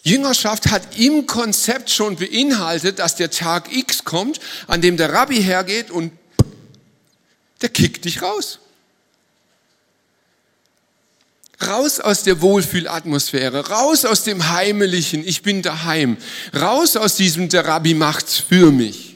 Jüngerschaft 0.05 0.69
hat 0.69 0.99
im 0.99 1.25
Konzept 1.25 1.89
schon 1.89 2.15
beinhaltet, 2.15 2.99
dass 2.99 3.15
der 3.15 3.31
Tag 3.31 3.75
X 3.75 4.03
kommt, 4.03 4.39
an 4.67 4.79
dem 4.79 4.97
der 4.97 5.11
Rabbi 5.11 5.41
hergeht 5.41 5.89
und 5.89 6.13
der 7.63 7.69
kickt 7.69 8.05
dich 8.05 8.21
raus. 8.21 8.59
Raus 11.65 11.99
aus 11.99 12.21
der 12.21 12.41
Wohlfühlatmosphäre, 12.41 13.69
raus 13.69 14.05
aus 14.05 14.23
dem 14.23 14.49
Heimlichen, 14.49 15.27
ich 15.27 15.41
bin 15.41 15.63
daheim, 15.63 16.17
raus 16.53 16.97
aus 16.97 17.15
diesem, 17.15 17.49
der 17.49 17.65
Rabbi 17.65 17.95
macht's 17.95 18.37
für 18.37 18.71
mich. 18.71 19.15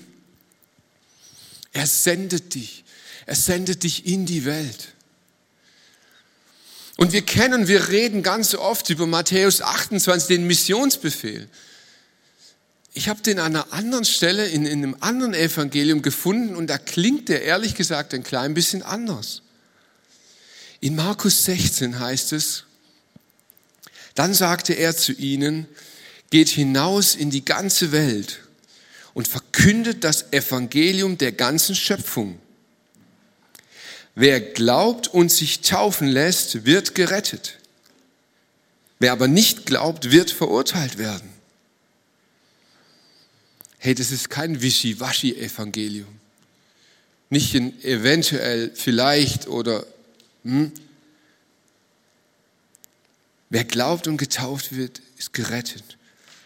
Er 1.71 1.85
sendet 1.85 2.55
dich, 2.55 2.83
er 3.27 3.35
sendet 3.35 3.83
dich 3.83 4.07
in 4.07 4.25
die 4.25 4.43
Welt. 4.45 4.87
Und 6.99 7.13
wir 7.13 7.21
kennen, 7.21 7.69
wir 7.69 7.87
reden 7.87 8.23
ganz 8.23 8.53
oft 8.55 8.89
über 8.89 9.07
Matthäus 9.07 9.61
28, 9.61 10.27
den 10.27 10.47
Missionsbefehl. 10.47 11.47
Ich 12.93 13.07
habe 13.07 13.21
den 13.21 13.39
an 13.39 13.55
einer 13.55 13.71
anderen 13.71 14.03
Stelle 14.03 14.47
in, 14.47 14.65
in 14.65 14.83
einem 14.83 14.97
anderen 14.99 15.33
Evangelium 15.33 16.01
gefunden 16.01 16.57
und 16.57 16.67
da 16.67 16.77
klingt 16.77 17.29
der 17.29 17.43
ehrlich 17.43 17.75
gesagt 17.75 18.13
ein 18.13 18.23
klein 18.23 18.53
bisschen 18.53 18.83
anders. 18.83 19.43
In 20.81 20.97
Markus 20.97 21.45
16 21.45 21.99
heißt 21.99 22.33
es, 22.33 22.65
dann 24.13 24.33
sagte 24.33 24.73
er 24.73 24.93
zu 24.93 25.13
ihnen, 25.13 25.67
geht 26.31 26.49
hinaus 26.49 27.15
in 27.15 27.29
die 27.29 27.45
ganze 27.45 27.93
Welt 27.93 28.41
und 29.13 29.25
verkündet 29.25 30.03
das 30.03 30.33
Evangelium 30.33 31.17
der 31.17 31.31
ganzen 31.31 31.75
Schöpfung. 31.75 32.39
Wer 34.15 34.41
glaubt 34.41 35.07
und 35.07 35.31
sich 35.31 35.61
taufen 35.61 36.07
lässt, 36.07 36.65
wird 36.65 36.95
gerettet. 36.95 37.57
Wer 38.99 39.13
aber 39.13 39.27
nicht 39.27 39.65
glaubt, 39.65 40.11
wird 40.11 40.31
verurteilt 40.31 40.97
werden. 40.97 41.29
Hey, 43.77 43.95
das 43.95 44.11
ist 44.11 44.29
kein 44.29 44.61
Wischiwaschi-Evangelium. 44.61 46.19
Nicht 47.29 47.55
ein 47.55 47.81
eventuell, 47.83 48.71
vielleicht 48.75 49.47
oder 49.47 49.85
hm? 50.43 50.71
Wer 53.49 53.63
glaubt 53.63 54.07
und 54.07 54.17
getauft 54.17 54.75
wird, 54.75 55.01
ist 55.17 55.33
gerettet. 55.33 55.97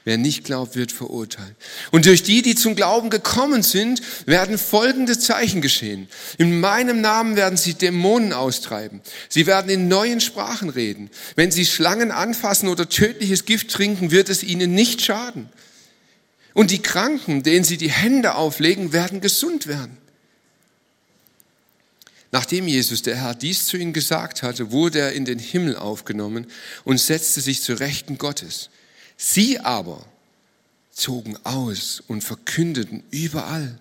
Wer 0.06 0.18
nicht 0.18 0.44
glaubt, 0.44 0.76
wird 0.76 0.92
verurteilt. 0.92 1.56
Und 1.92 2.06
durch 2.06 2.24
die, 2.24 2.42
die 2.42 2.56
zum 2.56 2.76
Glauben 2.76 3.10
gekommen 3.10 3.64
sind, 3.64 4.02
werden 4.26 4.58
folgende 4.58 5.18
Zeichen 5.18 5.62
geschehen. 5.62 6.10
In 6.38 6.60
meinem 6.60 7.00
Namen 7.00 7.38
werden 7.38 7.56
sie 7.56 7.74
Dämonen 7.74 8.34
austreiben. 8.34 9.02
Sie 9.30 9.46
werden 9.48 9.70
in 9.70 9.88
neuen 9.88 10.20
Sprachen 10.20 10.70
reden. 10.70 11.10
Wenn 11.36 11.52
sie 11.52 11.66
Schlangen 11.66 12.12
anfassen 12.12 12.68
oder 12.68 12.90
tödliches 12.90 13.46
Gift 13.46 13.72
trinken, 13.72 14.12
wird 14.12 14.30
es 14.30 14.44
ihnen 14.44 14.76
nicht 14.76 15.02
schaden. 15.02 15.48
Und 16.54 16.72
die 16.72 16.82
Kranken, 16.82 17.42
denen 17.42 17.64
sie 17.64 17.78
die 17.78 17.92
Hände 17.92 18.36
auflegen, 18.36 18.92
werden 18.92 19.22
gesund 19.22 19.68
werden. 19.68 19.98
Nachdem 22.34 22.68
Jesus, 22.68 23.04
der 23.04 23.16
Herr, 23.16 23.36
dies 23.36 23.68
zu 23.68 23.78
ihnen 23.78 23.94
gesagt 23.94 24.44
hatte, 24.44 24.72
wurde 24.72 25.00
er 25.00 25.14
in 25.14 25.24
den 25.24 25.40
Himmel 25.40 25.78
aufgenommen 25.78 26.48
und 26.84 27.00
setzte 27.00 27.40
sich 27.42 27.62
zu 27.62 27.74
Rechten 27.80 28.18
Gottes. 28.18 28.70
Sie 29.18 29.60
aber 29.60 30.06
zogen 30.92 31.38
aus 31.46 32.02
und 32.08 32.24
verkündeten 32.24 33.04
überall. 33.12 33.80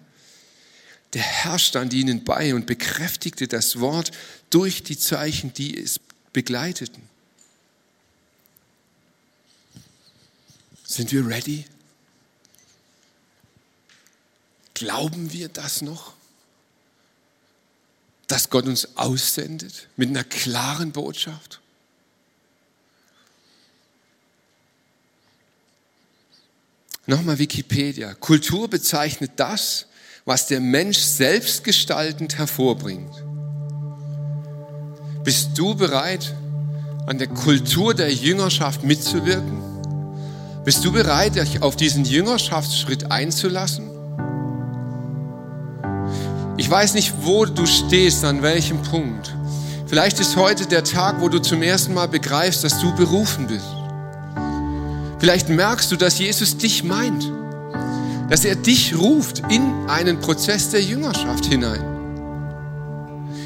Der 1.12 1.22
Herr 1.22 1.58
stand 1.58 1.92
ihnen 1.92 2.24
bei 2.24 2.54
und 2.54 2.66
bekräftigte 2.66 3.48
das 3.48 3.80
Wort 3.80 4.12
durch 4.50 4.82
die 4.82 4.98
Zeichen, 4.98 5.52
die 5.52 5.78
es 5.78 6.00
begleiteten. 6.32 7.02
Sind 10.84 11.12
wir 11.12 11.26
ready? 11.26 11.64
Glauben 14.74 15.32
wir 15.32 15.48
das 15.48 15.82
noch? 15.82 16.14
dass 18.32 18.48
Gott 18.48 18.64
uns 18.64 18.96
aussendet 18.96 19.88
mit 19.96 20.08
einer 20.08 20.24
klaren 20.24 20.90
Botschaft? 20.90 21.60
Nochmal 27.12 27.38
Wikipedia. 27.38 28.14
Kultur 28.14 28.70
bezeichnet 28.70 29.32
das, 29.36 29.84
was 30.24 30.46
der 30.46 30.60
Mensch 30.60 30.96
selbstgestaltend 30.96 32.38
hervorbringt. 32.38 33.12
Bist 35.22 35.50
du 35.56 35.74
bereit, 35.74 36.34
an 37.06 37.18
der 37.18 37.26
Kultur 37.26 37.92
der 37.92 38.10
Jüngerschaft 38.10 38.82
mitzuwirken? 38.82 39.60
Bist 40.64 40.82
du 40.86 40.90
bereit, 40.90 41.36
dich 41.36 41.60
auf 41.60 41.76
diesen 41.76 42.06
Jüngerschaftsschritt 42.06 43.10
einzulassen? 43.10 43.90
Ich 46.56 46.70
weiß 46.70 46.94
nicht, 46.94 47.12
wo 47.20 47.44
du 47.44 47.66
stehst, 47.66 48.24
an 48.24 48.40
welchem 48.40 48.80
Punkt. 48.80 49.36
Vielleicht 49.86 50.18
ist 50.18 50.36
heute 50.36 50.64
der 50.64 50.82
Tag, 50.82 51.20
wo 51.20 51.28
du 51.28 51.40
zum 51.40 51.60
ersten 51.60 51.92
Mal 51.92 52.08
begreifst, 52.08 52.64
dass 52.64 52.80
du 52.80 52.96
berufen 52.96 53.48
bist. 53.48 53.81
Vielleicht 55.22 55.48
merkst 55.48 55.92
du, 55.92 55.94
dass 55.94 56.18
Jesus 56.18 56.56
dich 56.56 56.82
meint, 56.82 57.30
dass 58.28 58.44
er 58.44 58.56
dich 58.56 58.98
ruft 58.98 59.40
in 59.50 59.88
einen 59.88 60.18
Prozess 60.18 60.70
der 60.70 60.82
Jüngerschaft 60.82 61.46
hinein. 61.46 61.80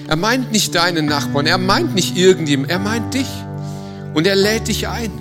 Er 0.08 0.16
meint 0.16 0.52
nicht 0.52 0.74
deinen 0.74 1.04
Nachbarn, 1.04 1.44
er 1.44 1.58
meint 1.58 1.94
nicht 1.94 2.16
irgendjemand, 2.16 2.70
er 2.70 2.78
meint 2.78 3.12
dich 3.12 3.28
und 4.14 4.26
er 4.26 4.36
lädt 4.36 4.68
dich 4.68 4.88
ein. 4.88 5.12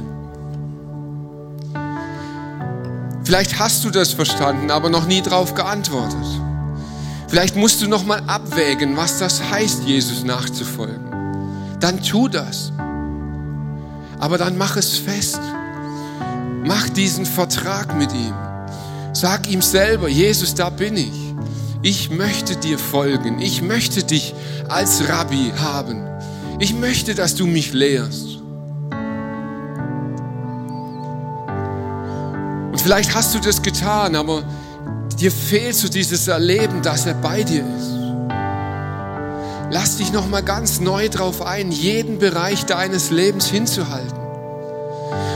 Vielleicht 3.25 3.59
hast 3.59 3.83
du 3.83 3.89
das 3.89 4.13
verstanden, 4.13 4.71
aber 4.71 4.89
noch 4.89 5.07
nie 5.07 5.21
darauf 5.21 5.55
geantwortet. 5.55 6.25
Vielleicht 7.27 7.57
musst 7.57 7.81
du 7.81 7.89
noch 7.89 8.05
mal 8.05 8.23
abwägen, 8.27 8.95
was 8.95 9.19
das 9.19 9.43
heißt, 9.43 9.83
Jesus 9.83 10.23
nachzufolgen. 10.23 11.03
Dann 11.81 12.01
tu 12.01 12.29
das. 12.29 12.71
Aber 14.21 14.37
dann 14.37 14.57
mach 14.57 14.77
es 14.77 14.97
fest. 14.97 15.41
Mach 16.65 16.89
diesen 16.89 17.27
Vertrag 17.27 17.95
mit 17.95 18.11
ihm. 18.11 18.33
Sag 19.13 19.47
ihm 19.47 19.61
selber, 19.61 20.09
Jesus, 20.09 20.55
da 20.55 20.71
bin 20.71 20.97
ich. 20.97 21.35
Ich 21.83 22.09
möchte 22.09 22.55
dir 22.55 22.79
folgen. 22.79 23.39
Ich 23.39 23.61
möchte 23.61 24.03
dich 24.03 24.33
als 24.67 25.07
Rabbi 25.07 25.53
haben. 25.59 26.07
Ich 26.59 26.73
möchte, 26.73 27.13
dass 27.13 27.35
du 27.35 27.45
mich 27.45 27.71
lehrst. 27.73 28.39
Und 32.71 32.81
vielleicht 32.81 33.13
hast 33.13 33.35
du 33.35 33.39
das 33.39 33.61
getan, 33.61 34.15
aber 34.15 34.43
dir 35.19 35.31
fehlt 35.31 35.75
so 35.75 35.87
dieses 35.87 36.27
Erleben, 36.27 36.81
dass 36.81 37.05
er 37.05 37.13
bei 37.13 37.43
dir 37.43 37.63
ist. 37.63 37.91
Lass 39.69 39.97
dich 39.97 40.11
noch 40.11 40.27
mal 40.27 40.41
ganz 40.41 40.79
neu 40.79 41.09
drauf 41.09 41.43
ein, 41.43 41.71
jeden 41.71 42.17
Bereich 42.17 42.65
deines 42.65 43.11
Lebens 43.11 43.45
hinzuhalten. 43.45 44.24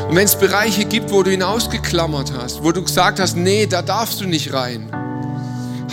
Und 0.09 0.15
wenn 0.15 0.25
es 0.25 0.35
Bereiche 0.35 0.85
gibt, 0.85 1.11
wo 1.11 1.21
du 1.21 1.31
ihn 1.31 1.43
ausgeklammert 1.43 2.33
hast, 2.35 2.63
wo 2.63 2.71
du 2.71 2.81
gesagt 2.81 3.19
hast, 3.19 3.37
nee, 3.37 3.67
da 3.67 3.83
darfst 3.83 4.19
du 4.19 4.25
nicht 4.25 4.51
rein, 4.51 4.89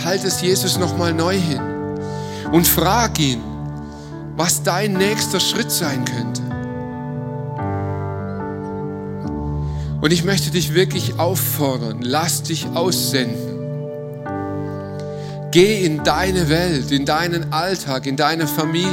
halt 0.03 0.23
es 0.23 0.41
Jesus 0.41 0.79
noch 0.79 0.97
mal 0.97 1.13
neu 1.13 1.35
hin 1.35 1.61
und 2.51 2.67
frag 2.67 3.19
ihn, 3.19 3.43
was 4.35 4.63
dein 4.63 4.93
nächster 4.93 5.39
Schritt 5.39 5.69
sein 5.69 6.03
könnte. 6.03 6.41
Und 10.01 10.11
ich 10.11 10.23
möchte 10.23 10.49
dich 10.49 10.73
wirklich 10.73 11.19
auffordern, 11.19 11.99
lass 12.01 12.41
dich 12.41 12.65
aussenden. 12.73 13.57
Geh 15.51 15.85
in 15.85 16.03
deine 16.03 16.49
Welt, 16.49 16.91
in 16.91 17.05
deinen 17.05 17.53
Alltag, 17.53 18.07
in 18.07 18.15
deine 18.15 18.47
Familie, 18.47 18.89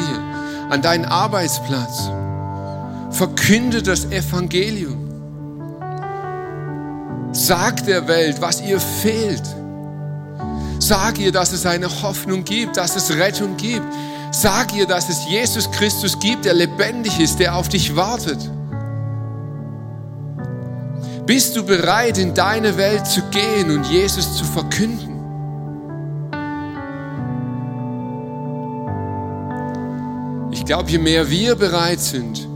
an 0.69 0.83
deinen 0.83 1.07
Arbeitsplatz. 1.07 2.11
Verkünde 3.11 3.83
das 3.83 4.05
Evangelium. 4.07 5.04
Sag 7.35 7.85
der 7.85 8.07
Welt, 8.07 8.41
was 8.41 8.63
ihr 8.63 8.79
fehlt. 8.79 9.43
Sag 10.79 11.19
ihr, 11.19 11.33
dass 11.33 11.53
es 11.53 11.67
eine 11.67 11.89
Hoffnung 12.03 12.45
gibt, 12.45 12.77
dass 12.77 12.95
es 12.95 13.11
Rettung 13.17 13.57
gibt. 13.57 13.85
Sag 14.31 14.73
ihr, 14.73 14.87
dass 14.87 15.09
es 15.09 15.27
Jesus 15.29 15.69
Christus 15.73 16.17
gibt, 16.21 16.45
der 16.45 16.55
lebendig 16.55 17.19
ist, 17.19 17.41
der 17.41 17.57
auf 17.57 17.69
dich 17.69 17.97
wartet. 17.97 18.39
Bist 21.27 21.57
du 21.57 21.65
bereit, 21.65 22.19
in 22.19 22.35
deine 22.35 22.77
Welt 22.77 23.05
zu 23.05 23.21
gehen 23.31 23.71
und 23.71 23.85
Jesus 23.87 24.37
zu 24.37 24.45
verkünden? 24.45 25.15
Ich 30.53 30.65
glaube, 30.65 30.89
je 30.89 30.99
mehr 30.99 31.29
wir 31.29 31.57
bereit 31.57 32.01
sind, 32.01 32.47